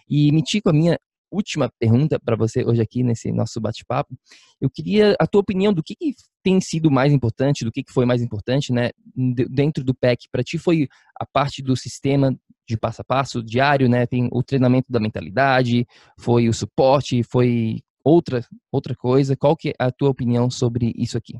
E 0.08 0.32
me 0.32 0.42
tico 0.42 0.68
a 0.68 0.72
minha 0.72 0.98
última 1.30 1.70
pergunta 1.78 2.18
para 2.18 2.37
você 2.37 2.64
hoje 2.64 2.80
aqui 2.80 3.02
nesse 3.02 3.30
nosso 3.30 3.61
bate-papo. 3.61 4.16
Eu 4.61 4.68
queria 4.68 5.14
a 5.20 5.26
tua 5.26 5.40
opinião 5.40 5.72
do 5.72 5.82
que, 5.82 5.94
que 5.94 6.14
tem 6.42 6.61
sido 6.61 6.90
mais 6.90 7.12
importante, 7.12 7.64
do 7.64 7.70
que, 7.70 7.84
que 7.84 7.92
foi 7.92 8.04
mais 8.04 8.22
importante, 8.22 8.72
né? 8.72 8.90
Dentro 9.14 9.84
do 9.84 9.94
PEC, 9.94 10.28
para 10.32 10.42
ti 10.42 10.58
foi 10.58 10.88
a 11.20 11.26
parte 11.26 11.62
do 11.62 11.76
sistema 11.76 12.37
de 12.68 12.76
passo 12.76 13.00
a 13.00 13.04
passo 13.04 13.42
diário, 13.42 13.88
né? 13.88 14.06
Tem 14.06 14.28
o 14.32 14.42
treinamento 14.42 14.90
da 14.90 15.00
mentalidade, 15.00 15.87
foi 16.18 16.48
o 16.48 16.52
suporte, 16.52 17.22
foi 17.22 17.80
outra 18.04 18.46
outra 18.70 18.94
coisa. 18.94 19.37
Qual 19.37 19.56
que 19.56 19.70
é 19.70 19.74
a 19.78 19.90
tua 19.90 20.11
opinião 20.11 20.50
sobre 20.50 20.92
isso 20.96 21.16
aqui? 21.16 21.38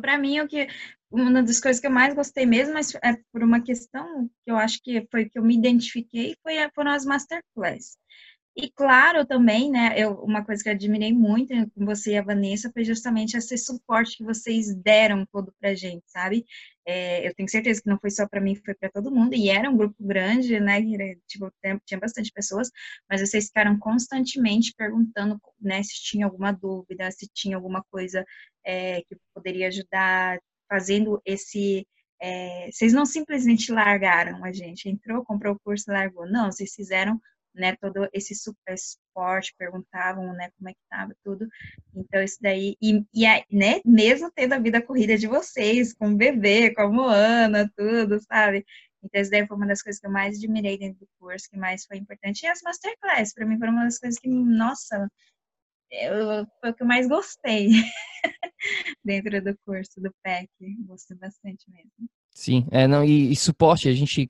Para 0.00 0.18
mim, 0.18 0.40
o 0.40 0.48
que 0.48 0.66
uma 1.10 1.42
das 1.42 1.60
coisas 1.60 1.80
que 1.80 1.86
eu 1.86 1.90
mais 1.90 2.14
gostei 2.14 2.46
mesmo, 2.46 2.74
mas 2.74 2.94
é 2.96 3.16
por 3.32 3.42
uma 3.42 3.62
questão 3.62 4.28
que 4.44 4.50
eu 4.50 4.56
acho 4.56 4.80
que 4.82 5.06
foi 5.10 5.28
que 5.28 5.38
eu 5.38 5.42
me 5.42 5.56
identifiquei, 5.56 6.34
foi 6.42 6.54
foram 6.74 6.92
as 6.92 7.04
masterclass. 7.04 7.96
E 8.56 8.70
claro 8.70 9.24
também, 9.24 9.70
né, 9.70 9.94
eu, 9.96 10.14
uma 10.14 10.44
coisa 10.44 10.62
que 10.62 10.68
eu 10.68 10.72
admirei 10.72 11.12
muito 11.12 11.54
com 11.70 11.84
você 11.84 12.14
e 12.14 12.18
a 12.18 12.22
Vanessa 12.22 12.70
foi 12.72 12.82
justamente 12.84 13.36
esse 13.36 13.56
suporte 13.56 14.16
que 14.16 14.24
vocês 14.24 14.74
deram 14.74 15.24
todo 15.32 15.54
pra 15.60 15.74
gente, 15.74 16.02
sabe? 16.08 16.44
É, 16.90 17.28
eu 17.28 17.34
tenho 17.34 17.48
certeza 17.50 17.82
que 17.82 17.88
não 17.88 17.98
foi 17.98 18.10
só 18.10 18.26
para 18.26 18.40
mim, 18.40 18.54
foi 18.56 18.74
para 18.74 18.88
todo 18.90 19.10
mundo, 19.10 19.34
e 19.34 19.50
era 19.50 19.68
um 19.68 19.76
grupo 19.76 19.94
grande, 20.00 20.58
né, 20.58 20.80
tipo, 21.26 21.52
tinha 21.84 22.00
bastante 22.00 22.32
pessoas, 22.32 22.70
mas 23.10 23.20
vocês 23.20 23.48
ficaram 23.48 23.78
constantemente 23.78 24.72
perguntando, 24.74 25.38
né, 25.60 25.82
se 25.82 26.02
tinha 26.02 26.24
alguma 26.24 26.50
dúvida, 26.50 27.10
se 27.10 27.28
tinha 27.28 27.56
alguma 27.56 27.84
coisa 27.90 28.24
é, 28.64 29.02
que 29.02 29.16
poderia 29.34 29.68
ajudar, 29.68 30.38
fazendo 30.66 31.20
esse 31.26 31.86
é, 32.20 32.70
vocês 32.72 32.92
não 32.94 33.04
simplesmente 33.06 33.70
largaram 33.70 34.42
a 34.44 34.50
gente, 34.50 34.88
entrou, 34.88 35.24
comprou 35.24 35.54
o 35.54 35.60
curso, 35.60 35.90
largou. 35.90 36.26
Não, 36.26 36.50
vocês 36.50 36.74
fizeram 36.74 37.20
né, 37.58 37.76
todo 37.76 38.08
esse 38.12 38.34
super 38.34 38.74
esporte, 38.74 39.54
perguntavam, 39.58 40.32
né, 40.32 40.50
como 40.56 40.70
é 40.70 40.72
que 40.72 40.80
tava 40.88 41.14
tudo. 41.24 41.46
Então, 41.94 42.22
isso 42.22 42.38
daí, 42.40 42.76
e, 42.80 43.04
e 43.14 43.26
né, 43.50 43.80
mesmo 43.84 44.30
tendo 44.34 44.54
a 44.54 44.58
vida 44.58 44.80
corrida 44.82 45.16
de 45.16 45.26
vocês, 45.26 45.92
com 45.94 46.10
o 46.10 46.16
bebê, 46.16 46.74
com 46.74 46.82
a 46.82 46.88
Moana, 46.88 47.70
tudo, 47.76 48.20
sabe? 48.22 48.64
Então, 49.02 49.20
isso 49.20 49.30
daí 49.30 49.46
foi 49.46 49.56
uma 49.56 49.66
das 49.66 49.82
coisas 49.82 50.00
que 50.00 50.06
eu 50.06 50.10
mais 50.10 50.36
admirei 50.36 50.78
dentro 50.78 51.00
do 51.00 51.08
curso, 51.18 51.48
que 51.50 51.56
mais 51.56 51.84
foi 51.86 51.98
importante. 51.98 52.42
E 52.42 52.46
as 52.46 52.60
masterclass, 52.62 53.32
para 53.32 53.46
mim, 53.46 53.58
foram 53.58 53.72
uma 53.72 53.84
das 53.84 53.98
coisas 53.98 54.18
que, 54.18 54.28
nossa, 54.28 55.08
eu, 55.90 56.46
foi 56.60 56.70
o 56.70 56.74
que 56.74 56.82
eu 56.82 56.86
mais 56.86 57.08
gostei 57.08 57.68
dentro 59.04 59.42
do 59.42 59.56
curso 59.64 60.00
do 60.00 60.12
PEC. 60.22 60.48
Gostei 60.86 61.16
bastante 61.16 61.64
mesmo. 61.70 62.10
Sim, 62.34 62.66
é, 62.70 62.86
não, 62.86 63.04
e, 63.04 63.32
e 63.32 63.36
suporte, 63.36 63.88
a 63.88 63.92
gente 63.92 64.28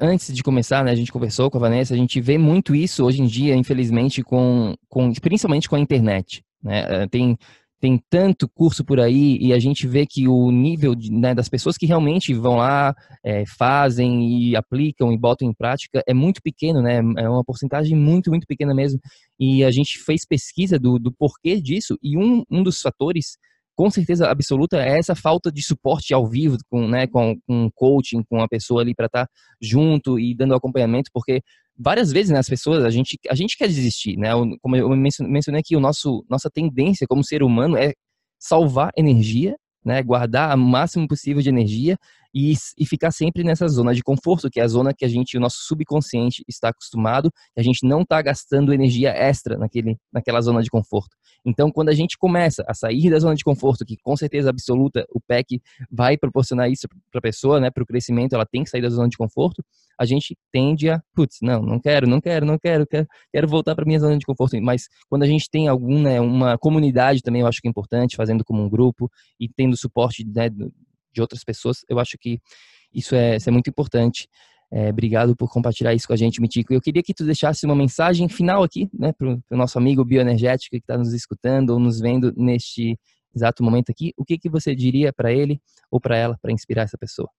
antes 0.00 0.34
de 0.34 0.42
começar, 0.42 0.84
né, 0.84 0.90
a 0.90 0.94
gente 0.94 1.12
conversou 1.12 1.50
com 1.50 1.58
a 1.58 1.60
Vanessa, 1.60 1.94
a 1.94 1.96
gente 1.96 2.20
vê 2.20 2.38
muito 2.38 2.74
isso 2.74 3.04
hoje 3.04 3.22
em 3.22 3.26
dia, 3.26 3.54
infelizmente, 3.54 4.22
com, 4.22 4.74
com 4.88 5.12
principalmente 5.12 5.68
com 5.68 5.76
a 5.76 5.80
internet. 5.80 6.44
Né? 6.62 7.02
É, 7.02 7.06
tem, 7.08 7.36
tem 7.80 8.00
tanto 8.10 8.48
curso 8.48 8.84
por 8.84 9.00
aí 9.00 9.36
e 9.40 9.52
a 9.52 9.58
gente 9.58 9.86
vê 9.86 10.04
que 10.06 10.26
o 10.28 10.50
nível 10.50 10.94
de, 10.94 11.12
né, 11.12 11.34
das 11.34 11.48
pessoas 11.48 11.76
que 11.76 11.86
realmente 11.86 12.34
vão 12.34 12.56
lá, 12.56 12.94
é, 13.24 13.44
fazem 13.58 14.30
e 14.30 14.56
aplicam 14.56 15.12
e 15.12 15.18
botam 15.18 15.48
em 15.48 15.54
prática 15.54 16.02
é 16.06 16.14
muito 16.14 16.40
pequeno, 16.42 16.82
né? 16.82 16.98
É 17.16 17.28
uma 17.28 17.44
porcentagem 17.44 17.96
muito, 17.96 18.30
muito 18.30 18.46
pequena 18.46 18.74
mesmo. 18.74 19.00
E 19.38 19.64
a 19.64 19.70
gente 19.70 19.98
fez 19.98 20.24
pesquisa 20.26 20.78
do, 20.78 20.98
do 20.98 21.12
porquê 21.12 21.60
disso 21.60 21.96
e 22.02 22.16
um, 22.16 22.42
um 22.50 22.62
dos 22.62 22.80
fatores 22.80 23.38
com 23.78 23.88
certeza 23.88 24.28
absoluta 24.28 24.76
é 24.82 24.98
essa 24.98 25.14
falta 25.14 25.52
de 25.52 25.62
suporte 25.62 26.12
ao 26.12 26.26
vivo 26.26 26.56
com, 26.68 26.88
né, 26.88 27.06
com, 27.06 27.38
com 27.46 27.70
coaching, 27.72 28.24
com 28.28 28.42
a 28.42 28.48
pessoa 28.48 28.82
ali 28.82 28.92
para 28.92 29.06
estar 29.06 29.26
tá 29.26 29.32
junto 29.62 30.18
e 30.18 30.34
dando 30.34 30.52
acompanhamento, 30.52 31.08
porque 31.14 31.40
várias 31.78 32.10
vezes 32.10 32.32
né, 32.32 32.40
as 32.40 32.48
pessoas, 32.48 32.84
a 32.84 32.90
gente, 32.90 33.16
a 33.30 33.36
gente 33.36 33.56
quer 33.56 33.68
desistir, 33.68 34.16
né? 34.16 34.30
Como 34.60 34.74
eu 34.74 34.88
mencionei 34.88 35.60
aqui, 35.60 35.76
o 35.76 35.80
nosso, 35.80 36.26
nossa 36.28 36.50
tendência 36.52 37.06
como 37.08 37.22
ser 37.22 37.40
humano 37.40 37.76
é 37.76 37.92
salvar 38.36 38.90
energia, 38.96 39.54
né? 39.84 40.02
Guardar 40.02 40.56
o 40.56 40.58
máximo 40.58 41.06
possível 41.06 41.40
de 41.40 41.48
energia 41.48 41.96
e, 42.34 42.54
e 42.78 42.86
ficar 42.86 43.10
sempre 43.10 43.42
nessa 43.42 43.66
zona 43.68 43.94
de 43.94 44.02
conforto, 44.02 44.50
que 44.50 44.60
é 44.60 44.62
a 44.62 44.68
zona 44.68 44.92
que 44.94 45.04
a 45.04 45.08
gente, 45.08 45.36
o 45.36 45.40
nosso 45.40 45.58
subconsciente 45.60 46.44
está 46.48 46.68
acostumado, 46.68 47.30
que 47.54 47.60
a 47.60 47.62
gente 47.62 47.86
não 47.86 48.02
está 48.02 48.20
gastando 48.20 48.72
energia 48.72 49.10
extra 49.10 49.56
naquele, 49.56 49.96
naquela 50.12 50.40
zona 50.40 50.62
de 50.62 50.70
conforto. 50.70 51.16
Então, 51.44 51.70
quando 51.70 51.88
a 51.88 51.94
gente 51.94 52.18
começa 52.18 52.64
a 52.66 52.74
sair 52.74 53.10
da 53.10 53.18
zona 53.18 53.34
de 53.34 53.44
conforto, 53.44 53.84
que 53.84 53.96
com 53.96 54.16
certeza 54.16 54.50
absoluta 54.50 55.06
o 55.10 55.20
PEC 55.20 55.60
vai 55.90 56.16
proporcionar 56.16 56.70
isso 56.70 56.86
para 57.10 57.18
a 57.18 57.22
pessoa, 57.22 57.60
né, 57.60 57.70
para 57.70 57.82
o 57.82 57.86
crescimento, 57.86 58.34
ela 58.34 58.46
tem 58.46 58.64
que 58.64 58.70
sair 58.70 58.82
da 58.82 58.88
zona 58.88 59.08
de 59.08 59.16
conforto, 59.16 59.64
a 59.98 60.04
gente 60.04 60.36
tende 60.52 60.90
a, 60.90 61.00
putz, 61.14 61.38
não, 61.42 61.62
não 61.62 61.80
quero, 61.80 62.08
não 62.08 62.20
quero, 62.20 62.46
não 62.46 62.58
quero, 62.58 62.86
quero, 62.86 63.06
quero 63.32 63.48
voltar 63.48 63.74
para 63.74 63.84
minha 63.84 63.98
zona 63.98 64.16
de 64.16 64.26
conforto. 64.26 64.60
Mas 64.62 64.84
quando 65.08 65.22
a 65.22 65.26
gente 65.26 65.48
tem 65.50 65.68
alguma, 65.68 66.00
né, 66.00 66.20
uma 66.20 66.58
comunidade 66.58 67.22
também, 67.22 67.40
eu 67.40 67.46
acho 67.46 67.60
que 67.60 67.68
é 67.68 67.70
importante, 67.70 68.16
fazendo 68.16 68.44
como 68.44 68.62
um 68.62 68.68
grupo 68.68 69.10
e 69.40 69.48
tendo 69.48 69.76
suporte 69.76 70.24
né, 70.24 70.48
de 71.12 71.20
outras 71.20 71.44
pessoas, 71.44 71.84
eu 71.88 71.98
acho 71.98 72.16
que 72.18 72.40
isso 72.92 73.14
é, 73.14 73.36
isso 73.36 73.48
é 73.48 73.52
muito 73.52 73.70
importante. 73.70 74.28
É, 74.70 74.90
obrigado 74.90 75.34
por 75.34 75.50
compartilhar 75.50 75.94
isso 75.94 76.06
com 76.06 76.12
a 76.12 76.16
gente, 76.16 76.40
Mitico. 76.40 76.72
Eu 76.74 76.80
queria 76.80 77.02
que 77.02 77.14
tu 77.14 77.24
deixasse 77.24 77.64
uma 77.64 77.74
mensagem 77.74 78.28
final 78.28 78.62
aqui, 78.62 78.88
né, 78.92 79.12
para 79.12 79.28
o 79.28 79.56
nosso 79.56 79.78
amigo 79.78 80.04
bioenergético 80.04 80.76
que 80.76 80.82
está 80.82 80.98
nos 80.98 81.14
escutando 81.14 81.70
ou 81.70 81.78
nos 81.78 82.00
vendo 82.00 82.32
neste 82.36 82.98
exato 83.34 83.62
momento 83.62 83.90
aqui. 83.90 84.12
O 84.16 84.24
que, 84.24 84.38
que 84.38 84.48
você 84.48 84.74
diria 84.74 85.12
para 85.12 85.32
ele 85.32 85.60
ou 85.90 86.00
para 86.00 86.16
ela 86.16 86.38
para 86.40 86.52
inspirar 86.52 86.82
essa 86.82 86.98
pessoa? 86.98 87.30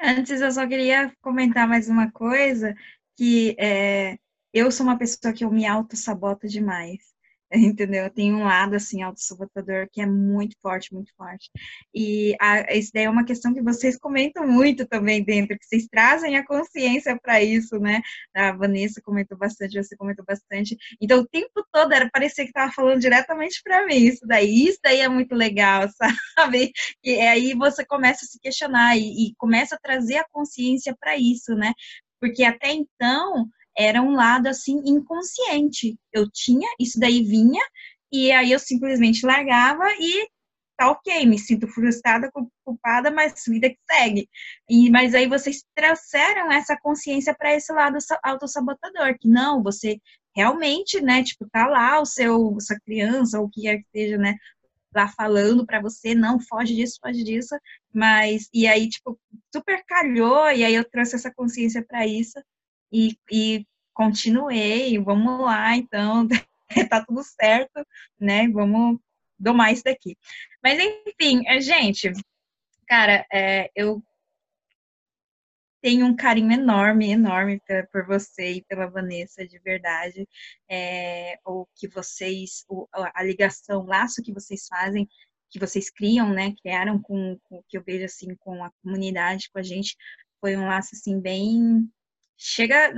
Antes, 0.00 0.40
eu 0.40 0.50
só 0.50 0.66
queria 0.66 1.12
comentar 1.22 1.66
mais 1.66 1.88
uma 1.88 2.10
coisa, 2.10 2.74
que 3.16 3.54
é, 3.58 4.18
eu 4.52 4.70
sou 4.70 4.84
uma 4.84 4.98
pessoa 4.98 5.32
que 5.32 5.44
eu 5.44 5.50
me 5.50 5.64
auto-saboto 5.64 6.48
demais. 6.48 7.11
entendeu? 7.54 8.08
Tem 8.10 8.32
um 8.32 8.44
lado, 8.44 8.74
assim, 8.76 9.02
autossabotador 9.02 9.88
que 9.92 10.00
é 10.00 10.06
muito 10.06 10.56
forte, 10.62 10.92
muito 10.94 11.12
forte. 11.16 11.50
E 11.94 12.34
a, 12.40 12.74
isso 12.74 12.90
daí 12.94 13.04
é 13.04 13.10
uma 13.10 13.24
questão 13.24 13.52
que 13.52 13.62
vocês 13.62 13.98
comentam 13.98 14.46
muito 14.46 14.86
também 14.86 15.22
dentro, 15.22 15.58
que 15.58 15.66
vocês 15.66 15.86
trazem 15.86 16.36
a 16.36 16.46
consciência 16.46 17.18
para 17.20 17.42
isso, 17.42 17.78
né? 17.78 18.00
A 18.34 18.52
Vanessa 18.52 19.02
comentou 19.02 19.36
bastante, 19.36 19.76
você 19.76 19.96
comentou 19.96 20.24
bastante. 20.24 20.76
Então, 21.00 21.20
o 21.20 21.26
tempo 21.26 21.64
todo 21.70 21.92
era 21.92 22.08
parecer 22.10 22.44
que 22.44 22.50
estava 22.50 22.72
falando 22.72 23.00
diretamente 23.00 23.60
para 23.62 23.86
mim, 23.86 23.96
isso 23.96 24.26
daí, 24.26 24.68
isso 24.68 24.78
daí 24.82 25.00
é 25.00 25.08
muito 25.08 25.34
legal, 25.34 25.88
sabe? 26.36 26.72
E 27.04 27.20
aí 27.20 27.54
você 27.54 27.84
começa 27.84 28.24
a 28.24 28.28
se 28.28 28.40
questionar 28.40 28.96
e, 28.96 29.28
e 29.28 29.34
começa 29.36 29.74
a 29.74 29.78
trazer 29.78 30.16
a 30.16 30.26
consciência 30.32 30.96
para 30.98 31.16
isso, 31.16 31.54
né? 31.54 31.72
Porque 32.20 32.44
até 32.44 32.72
então 32.72 33.48
era 33.76 34.02
um 34.02 34.12
lado 34.12 34.48
assim 34.48 34.80
inconsciente. 34.84 35.96
Eu 36.12 36.28
tinha, 36.30 36.68
isso 36.78 36.98
daí 36.98 37.22
vinha, 37.22 37.62
e 38.12 38.30
aí 38.32 38.52
eu 38.52 38.58
simplesmente 38.58 39.24
largava 39.26 39.84
e 39.98 40.28
tá 40.76 40.90
ok, 40.90 41.26
me 41.26 41.38
sinto 41.38 41.68
frustrada, 41.68 42.30
culpada, 42.64 43.10
mas 43.10 43.34
vida 43.46 43.70
que 43.70 43.78
segue. 43.90 44.28
E, 44.68 44.90
mas 44.90 45.14
aí 45.14 45.26
vocês 45.28 45.64
trouxeram 45.74 46.50
essa 46.52 46.76
consciência 46.82 47.34
para 47.36 47.54
esse 47.54 47.72
lado 47.72 47.98
autossabotador, 48.24 49.16
que 49.18 49.28
não, 49.28 49.62
você 49.62 49.98
realmente, 50.34 51.00
né, 51.00 51.22
tipo, 51.22 51.46
tá 51.50 51.66
lá 51.66 52.00
o 52.00 52.06
seu, 52.06 52.56
sua 52.60 52.78
criança, 52.84 53.38
ou 53.38 53.46
o 53.46 53.50
que 53.50 53.62
quer 53.62 53.78
que 53.78 53.86
seja, 53.94 54.16
né, 54.18 54.34
lá 54.94 55.08
falando 55.08 55.66
para 55.66 55.80
você, 55.80 56.14
não, 56.14 56.40
foge 56.40 56.74
disso, 56.74 56.98
foge 57.02 57.22
disso, 57.24 57.54
mas, 57.94 58.48
e 58.52 58.66
aí, 58.66 58.88
tipo, 58.88 59.18
super 59.54 59.82
calhou, 59.86 60.50
e 60.50 60.64
aí 60.64 60.74
eu 60.74 60.88
trouxe 60.88 61.16
essa 61.16 61.32
consciência 61.34 61.84
para 61.86 62.06
isso, 62.06 62.38
e, 62.92 63.16
e 63.30 63.66
continuei, 63.94 64.98
vamos 64.98 65.40
lá, 65.40 65.76
então, 65.76 66.28
tá 66.90 67.04
tudo 67.04 67.22
certo, 67.22 67.86
né? 68.18 68.48
Vamos 68.48 68.98
domar 69.38 69.72
isso 69.72 69.84
daqui. 69.84 70.16
Mas, 70.62 70.78
enfim, 70.78 71.42
é, 71.46 71.60
gente, 71.60 72.12
cara, 72.86 73.26
é, 73.32 73.70
eu 73.74 74.02
tenho 75.82 76.06
um 76.06 76.14
carinho 76.14 76.52
enorme, 76.52 77.10
enorme 77.10 77.60
por 77.90 78.06
você 78.06 78.52
e 78.52 78.62
pela 78.62 78.86
Vanessa, 78.86 79.46
de 79.46 79.58
verdade. 79.58 80.28
É, 80.68 81.38
o 81.44 81.66
que 81.74 81.88
vocês, 81.88 82.64
a 83.14 83.22
ligação, 83.24 83.82
o 83.82 83.86
laço 83.86 84.22
que 84.22 84.32
vocês 84.32 84.66
fazem, 84.68 85.08
que 85.50 85.58
vocês 85.58 85.90
criam, 85.90 86.30
né? 86.32 86.54
Criaram 86.62 87.00
com, 87.00 87.36
com 87.42 87.56
o 87.56 87.64
que 87.68 87.76
eu 87.76 87.82
vejo 87.82 88.04
assim 88.04 88.34
com 88.36 88.62
a 88.64 88.70
comunidade, 88.82 89.50
com 89.50 89.58
a 89.58 89.62
gente, 89.62 89.96
foi 90.40 90.56
um 90.56 90.66
laço 90.66 90.90
assim 90.94 91.20
bem 91.20 91.90
chega, 92.36 92.92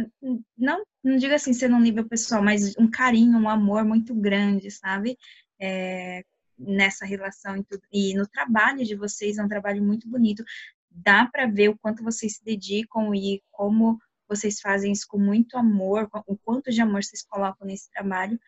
não, 0.56 0.84
não 1.02 1.16
digo 1.16 1.34
assim 1.34 1.52
ser 1.52 1.68
num 1.68 1.80
nível 1.80 2.08
pessoal, 2.08 2.42
mas 2.42 2.76
um 2.78 2.90
carinho, 2.90 3.38
um 3.38 3.48
amor 3.48 3.84
muito 3.84 4.14
grande, 4.14 4.70
sabe? 4.70 5.18
É, 5.60 6.24
nessa 6.58 7.04
relação 7.04 7.56
e, 7.56 7.64
tudo. 7.64 7.82
e 7.92 8.14
no 8.14 8.26
trabalho 8.26 8.84
de 8.84 8.94
vocês, 8.94 9.38
é 9.38 9.42
um 9.42 9.48
trabalho 9.48 9.82
muito 9.82 10.08
bonito. 10.08 10.44
Dá 10.90 11.26
para 11.26 11.46
ver 11.46 11.68
o 11.68 11.78
quanto 11.78 12.02
vocês 12.02 12.36
se 12.36 12.44
dedicam 12.44 13.14
e 13.14 13.42
como 13.50 13.98
vocês 14.28 14.60
fazem 14.60 14.92
isso 14.92 15.06
com 15.08 15.18
muito 15.18 15.56
amor, 15.56 16.08
o 16.26 16.36
quanto 16.36 16.70
de 16.70 16.80
amor 16.80 17.02
vocês 17.02 17.24
colocam 17.24 17.66
nesse 17.66 17.90
trabalho. 17.90 18.38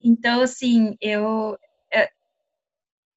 Então, 0.00 0.40
assim, 0.42 0.96
eu 1.00 1.58
é, 1.92 2.10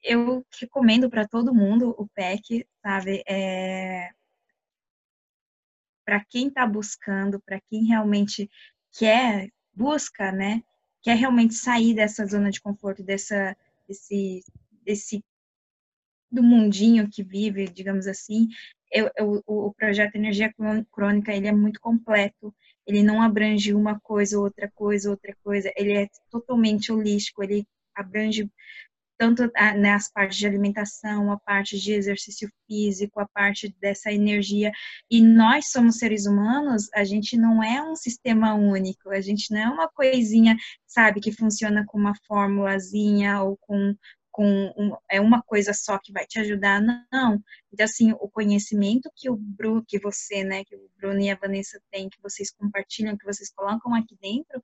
eu 0.04 0.46
recomendo 0.60 1.10
para 1.10 1.28
todo 1.28 1.54
mundo 1.54 1.96
o 1.98 2.08
PEC, 2.10 2.68
sabe? 2.82 3.24
É, 3.28 4.10
para 6.06 6.24
quem 6.24 6.48
está 6.48 6.66
buscando, 6.66 7.42
para 7.42 7.60
quem 7.70 7.86
realmente 7.86 8.50
quer, 8.98 9.50
busca, 9.74 10.32
né? 10.32 10.64
Quer 11.02 11.18
realmente 11.18 11.56
sair 11.56 11.94
dessa 11.94 12.26
zona 12.26 12.52
de 12.52 12.62
conforto, 12.62 13.04
dessa, 13.04 13.58
desse, 13.88 14.44
desse 14.84 15.24
do 16.32 16.44
mundinho 16.44 17.10
que 17.10 17.24
vive, 17.24 17.68
digamos 17.68 18.08
assim, 18.08 18.48
eu, 18.92 19.12
eu, 19.18 19.44
o 19.46 19.74
projeto 19.74 20.16
Energia 20.16 20.54
Crônica 20.92 21.34
ele 21.34 21.48
é 21.48 21.52
muito 21.52 21.80
completo. 21.82 22.56
Ele 22.88 23.04
não 23.04 23.22
abrange 23.22 23.74
uma 23.74 24.00
coisa, 24.00 24.40
outra 24.40 24.72
coisa, 24.74 25.10
outra 25.10 25.36
coisa. 25.44 25.72
Ele 25.76 25.94
é 25.94 26.08
totalmente 26.30 26.92
holístico. 26.92 27.44
Ele 27.44 27.68
abrange 27.94 28.50
tanto 29.18 29.50
né, 29.78 29.94
as 29.94 30.12
partes 30.12 30.38
de 30.38 30.48
alimentação, 30.48 31.32
a 31.32 31.40
parte 31.40 31.80
de 31.80 31.94
exercício 31.94 32.50
físico, 32.68 33.20
a 33.20 33.28
parte 33.28 33.74
dessa 33.80 34.12
energia. 34.12 34.72
E 35.10 35.22
nós 35.22 35.72
somos 35.72 35.98
seres 35.98 36.26
humanos, 36.26 36.88
a 36.94 37.04
gente 37.04 37.38
não 37.38 37.64
é 37.64 37.82
um 37.82 37.96
sistema 37.96 38.54
único, 38.54 39.10
a 39.10 39.22
gente 39.22 39.52
não 39.52 39.60
é 39.60 39.68
uma 39.70 39.90
coisinha, 39.90 40.56
sabe, 40.86 41.22
que 41.22 41.32
funciona 41.32 41.86
com 41.86 41.98
uma 41.98 42.14
formulazinha 42.28 43.42
ou 43.42 43.58
com 43.58 43.96
com 44.36 44.74
um, 44.76 44.94
é 45.10 45.22
uma 45.22 45.42
coisa 45.42 45.74
só 45.74 45.98
que 45.98 46.12
vai 46.12 46.26
te 46.26 46.38
ajudar, 46.40 46.82
não. 46.82 47.42
Então, 47.72 47.86
assim, 47.86 48.12
o 48.12 48.28
conhecimento 48.28 49.10
que 49.16 49.30
o 49.30 49.38
Bruno, 49.38 49.82
que 49.88 49.98
você, 49.98 50.44
né, 50.44 50.66
que 50.66 50.76
o 50.76 50.90
Bruno 50.98 51.22
e 51.22 51.30
a 51.30 51.38
Vanessa 51.38 51.80
têm, 51.90 52.10
que 52.10 52.22
vocês 52.22 52.52
compartilham, 52.52 53.16
que 53.16 53.24
vocês 53.24 53.50
colocam 53.56 53.96
aqui 53.96 54.14
dentro, 54.22 54.62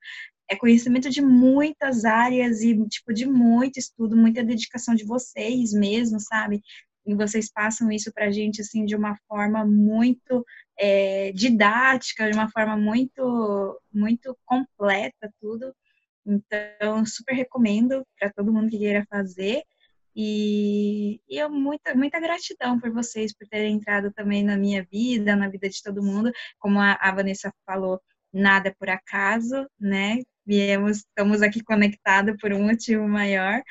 é 0.52 0.56
conhecimento 0.58 1.10
de 1.10 1.22
muitas 1.22 2.04
áreas 2.04 2.62
e, 2.62 2.76
tipo, 2.90 3.14
de 3.14 3.26
muito 3.26 3.80
estudo, 3.80 4.18
muita 4.18 4.44
dedicação 4.44 4.94
de 4.94 5.06
vocês 5.06 5.72
mesmo, 5.72 6.20
sabe? 6.20 6.62
E 7.06 7.16
vocês 7.16 7.50
passam 7.50 7.90
isso 7.90 8.12
pra 8.14 8.32
gente, 8.32 8.60
assim, 8.60 8.86
de 8.86 8.94
uma 8.94 9.16
forma 9.30 9.66
muito 9.66 10.46
é, 10.78 11.32
didática, 11.32 12.30
de 12.30 12.38
uma 12.38 12.52
forma 12.52 12.76
muito, 12.76 13.82
muito 13.94 14.38
completa, 14.46 15.34
tudo. 15.40 15.74
Então, 16.26 17.06
super 17.06 17.34
recomendo 17.34 18.06
para 18.20 18.30
todo 18.30 18.52
mundo 18.52 18.70
que 18.70 18.78
queira 18.78 19.06
fazer. 19.10 19.64
E, 20.14 21.22
e 21.30 21.38
eu 21.38 21.50
muita, 21.50 21.96
muita 21.96 22.20
gratidão 22.20 22.78
por 22.78 22.92
vocês 22.92 23.34
por 23.34 23.48
terem 23.48 23.76
entrado 23.76 24.12
também 24.12 24.44
na 24.44 24.58
minha 24.58 24.86
vida, 24.92 25.34
na 25.34 25.48
vida 25.48 25.70
de 25.70 25.82
todo 25.82 26.04
mundo. 26.04 26.30
Como 26.60 26.78
a, 26.78 26.98
a 27.00 27.16
Vanessa 27.16 27.54
falou, 27.66 28.02
nada 28.34 28.76
por 28.78 28.90
acaso, 28.90 29.66
né? 29.80 30.20
Viemos, 30.46 30.98
estamos 30.98 31.42
aqui 31.42 31.64
conectados 31.64 32.36
por 32.40 32.54
um 32.54 32.64
motivo 32.64 33.08
maior. 33.08 33.62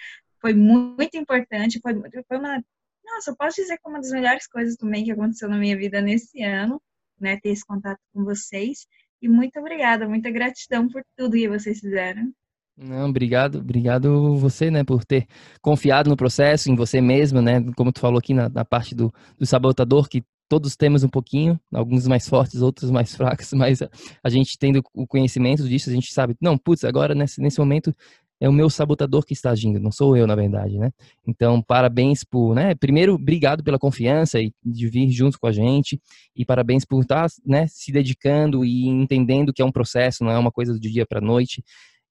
Foi 0.41 0.55
muito 0.55 1.17
importante, 1.17 1.81
foi, 1.83 1.95
foi 2.27 2.39
uma. 2.39 2.63
Nossa, 3.05 3.31
eu 3.31 3.37
posso 3.37 3.57
dizer 3.57 3.77
que 3.79 3.89
uma 3.89 4.01
das 4.01 4.11
melhores 4.11 4.47
coisas 4.47 4.77
também 4.77 5.05
que 5.05 5.13
aconteceu 5.13 5.49
na 5.49 5.59
minha 5.59 5.77
vida 5.77 6.01
nesse 6.01 6.43
ano, 6.43 6.81
né? 7.21 7.39
Ter 7.41 7.51
esse 7.51 7.65
contato 7.65 8.01
com 8.13 8.25
vocês. 8.25 8.87
E 9.23 9.29
muito 9.29 9.59
obrigada, 9.59 10.09
muita 10.09 10.31
gratidão 10.31 10.89
por 10.89 11.03
tudo 11.17 11.37
que 11.37 11.49
vocês 11.49 11.81
fizeram. 11.81 12.33
Não, 12.77 13.11
obrigado, 13.11 13.59
obrigado 13.59 14.37
você, 14.39 14.71
né, 14.71 14.83
por 14.83 15.05
ter 15.05 15.27
confiado 15.61 16.09
no 16.09 16.17
processo, 16.17 16.71
em 16.71 16.75
você 16.75 16.99
mesmo, 16.99 17.43
né, 17.43 17.63
como 17.77 17.93
tu 17.93 18.01
falou 18.01 18.19
aqui 18.19 18.33
na, 18.33 18.49
na 18.49 18.65
parte 18.65 18.95
do, 18.95 19.13
do 19.39 19.45
sabotador, 19.45 20.09
que 20.09 20.25
todos 20.51 20.75
temos 20.75 21.05
um 21.05 21.09
pouquinho, 21.09 21.59
alguns 21.73 22.09
mais 22.09 22.29
fortes, 22.29 22.61
outros 22.61 22.91
mais 22.91 23.15
fracos, 23.15 23.53
mas 23.55 23.81
a, 24.23 24.29
gente 24.29 24.59
tendo 24.59 24.83
o 24.93 25.07
conhecimento 25.07 25.67
disso, 25.67 25.89
a 25.89 25.93
gente 25.93 26.13
sabe, 26.13 26.37
não, 26.41 26.59
putz, 26.59 26.83
agora 26.83 27.15
nesse, 27.15 27.41
nesse 27.41 27.61
momento 27.61 27.95
é 28.41 28.49
o 28.49 28.53
meu 28.53 28.69
sabotador 28.69 29.25
que 29.25 29.33
está 29.33 29.51
agindo, 29.51 29.79
não 29.79 29.93
sou 29.93 30.17
eu, 30.17 30.27
na 30.27 30.35
verdade, 30.35 30.77
né? 30.79 30.91
Então, 31.27 31.63
parabéns 31.63 32.25
por, 32.25 32.55
né? 32.55 32.75
Primeiro, 32.75 33.15
obrigado 33.15 33.63
pela 33.63 33.79
confiança 33.79 34.41
e 34.41 34.53
de 34.65 34.89
vir 34.89 35.11
junto 35.11 35.39
com 35.39 35.47
a 35.47 35.53
gente 35.53 36.01
e 36.35 36.45
parabéns 36.45 36.85
por 36.85 37.03
estar, 37.03 37.29
né, 37.47 37.67
se 37.69 37.93
dedicando 37.93 38.65
e 38.65 38.89
entendendo 38.89 39.53
que 39.53 39.63
é 39.63 39.65
um 39.65 39.71
processo, 39.71 40.25
não 40.25 40.33
é 40.33 40.39
uma 40.39 40.51
coisa 40.51 40.73
do 40.73 40.81
dia 40.81 41.07
para 41.07 41.21
noite. 41.21 41.63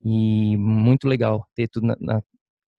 E 0.01 0.55
muito 0.55 1.07
legal 1.07 1.45
ter 1.55 1.67
tudo 1.67 1.87
na, 1.87 1.97
na, 1.99 2.21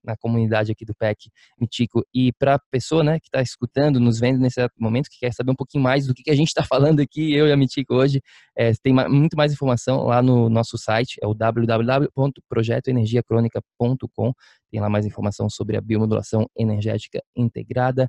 na 0.03 0.17
comunidade 0.17 0.73
aqui 0.73 0.85
do 0.85 0.93
PEC 0.95 1.31
Mitico. 1.59 2.03
E 2.15 2.33
para 2.33 2.57
a 2.57 2.59
pessoa 2.71 3.03
né, 3.05 3.21
que 3.21 3.27
está 3.27 3.43
escutando, 3.43 4.01
nos 4.01 4.19
vendo 4.19 4.39
nesse 4.39 4.59
momento, 4.79 5.11
que 5.11 5.19
quer 5.21 5.33
saber 5.33 5.53
um 5.53 5.57
pouquinho 5.57 5.85
mais 5.85 6.07
do 6.07 6.15
que, 6.15 6.23
que 6.23 6.31
a 6.31 6.35
gente 6.35 6.49
está 6.49 6.63
falando 6.65 7.01
aqui, 7.01 7.35
eu 7.35 7.47
e 7.47 7.53
a 7.53 7.57
Mitico 7.57 7.95
hoje, 7.95 8.21
é, 8.57 8.73
tem 8.83 8.93
muito 8.93 9.37
mais 9.37 9.53
informação 9.53 10.05
lá 10.05 10.23
no 10.23 10.49
nosso 10.49 10.79
site, 10.79 11.19
é 11.23 11.27
o 11.27 11.35
www.projetoenergiacronica.com. 11.35 14.33
Tem 14.71 14.81
lá 14.81 14.89
mais 14.89 15.05
informação 15.07 15.51
sobre 15.51 15.77
a 15.77 15.81
biomodulação 15.81 16.47
energética 16.57 17.21
integrada. 17.37 18.09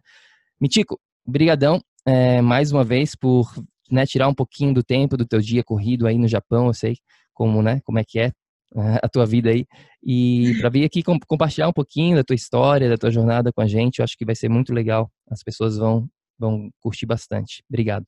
Mitico, 0.60 1.00
brigadão 1.26 1.82
é, 2.06 2.42
mais 2.42 2.72
uma 2.72 2.84
vez 2.84 3.16
por 3.16 3.52
né, 3.90 4.06
tirar 4.06 4.28
um 4.28 4.34
pouquinho 4.34 4.74
do 4.74 4.84
tempo 4.84 5.18
do 5.18 5.26
teu 5.26 5.40
dia 5.40 5.64
corrido 5.64 6.08
aí 6.08 6.18
no 6.18 6.28
Japão, 6.28 6.68
eu 6.68 6.74
sei 6.74 6.96
como, 7.34 7.62
né, 7.62 7.80
como 7.84 8.00
é 8.00 8.04
que 8.08 8.20
é 8.20 8.32
a 9.04 9.10
tua 9.10 9.26
vida 9.26 9.50
aí 9.50 9.66
e 10.04 10.56
para 10.60 10.70
vir 10.70 10.86
aqui 10.86 11.04
compartilhar 11.28 11.68
um 11.68 11.74
pouquinho 11.74 12.16
da 12.16 12.24
tua 12.24 12.36
história, 12.36 12.90
da 12.90 12.98
tua 12.98 13.12
jornada 13.12 13.52
com 13.52 13.62
a 13.62 13.68
gente. 13.68 14.00
Eu 14.00 14.04
acho 14.04 14.18
que 14.18 14.26
vai 14.26 14.36
ser 14.36 14.50
muito 14.50 14.74
legal. 14.74 15.12
As 15.30 15.44
pessoas 15.44 15.78
vão 15.78 16.10
vão 16.40 16.72
curtir 16.80 17.06
bastante. 17.06 17.64
Obrigado. 17.70 18.06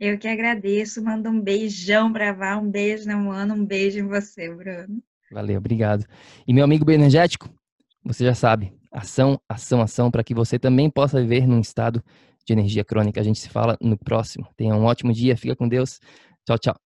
Eu 0.00 0.18
que 0.18 0.26
agradeço. 0.26 1.02
Mando 1.02 1.30
um 1.30 1.40
beijão 1.40 2.12
para 2.12 2.32
Vá, 2.32 2.56
um 2.56 2.68
beijo 2.68 3.06
na 3.06 3.16
Moana, 3.16 3.54
um 3.54 3.64
beijo 3.64 4.00
em 4.00 4.08
você, 4.08 4.52
Bruno. 4.52 5.00
Valeu, 5.30 5.58
obrigado. 5.58 6.04
E 6.46 6.52
meu 6.52 6.64
amigo 6.64 6.84
bioenergético, 6.84 7.48
você 8.04 8.24
já 8.24 8.34
sabe, 8.34 8.72
ação, 8.92 9.40
ação, 9.48 9.80
ação, 9.80 10.10
para 10.10 10.24
que 10.24 10.34
você 10.34 10.58
também 10.58 10.90
possa 10.90 11.20
viver 11.20 11.46
num 11.46 11.60
estado 11.60 12.02
de 12.44 12.52
energia 12.52 12.84
crônica. 12.84 13.20
A 13.20 13.24
gente 13.24 13.38
se 13.38 13.48
fala 13.48 13.76
no 13.80 13.96
próximo. 13.96 14.46
Tenha 14.56 14.74
um 14.74 14.84
ótimo 14.84 15.12
dia, 15.12 15.36
fica 15.36 15.56
com 15.56 15.68
Deus. 15.68 16.00
Tchau, 16.44 16.58
tchau. 16.58 16.83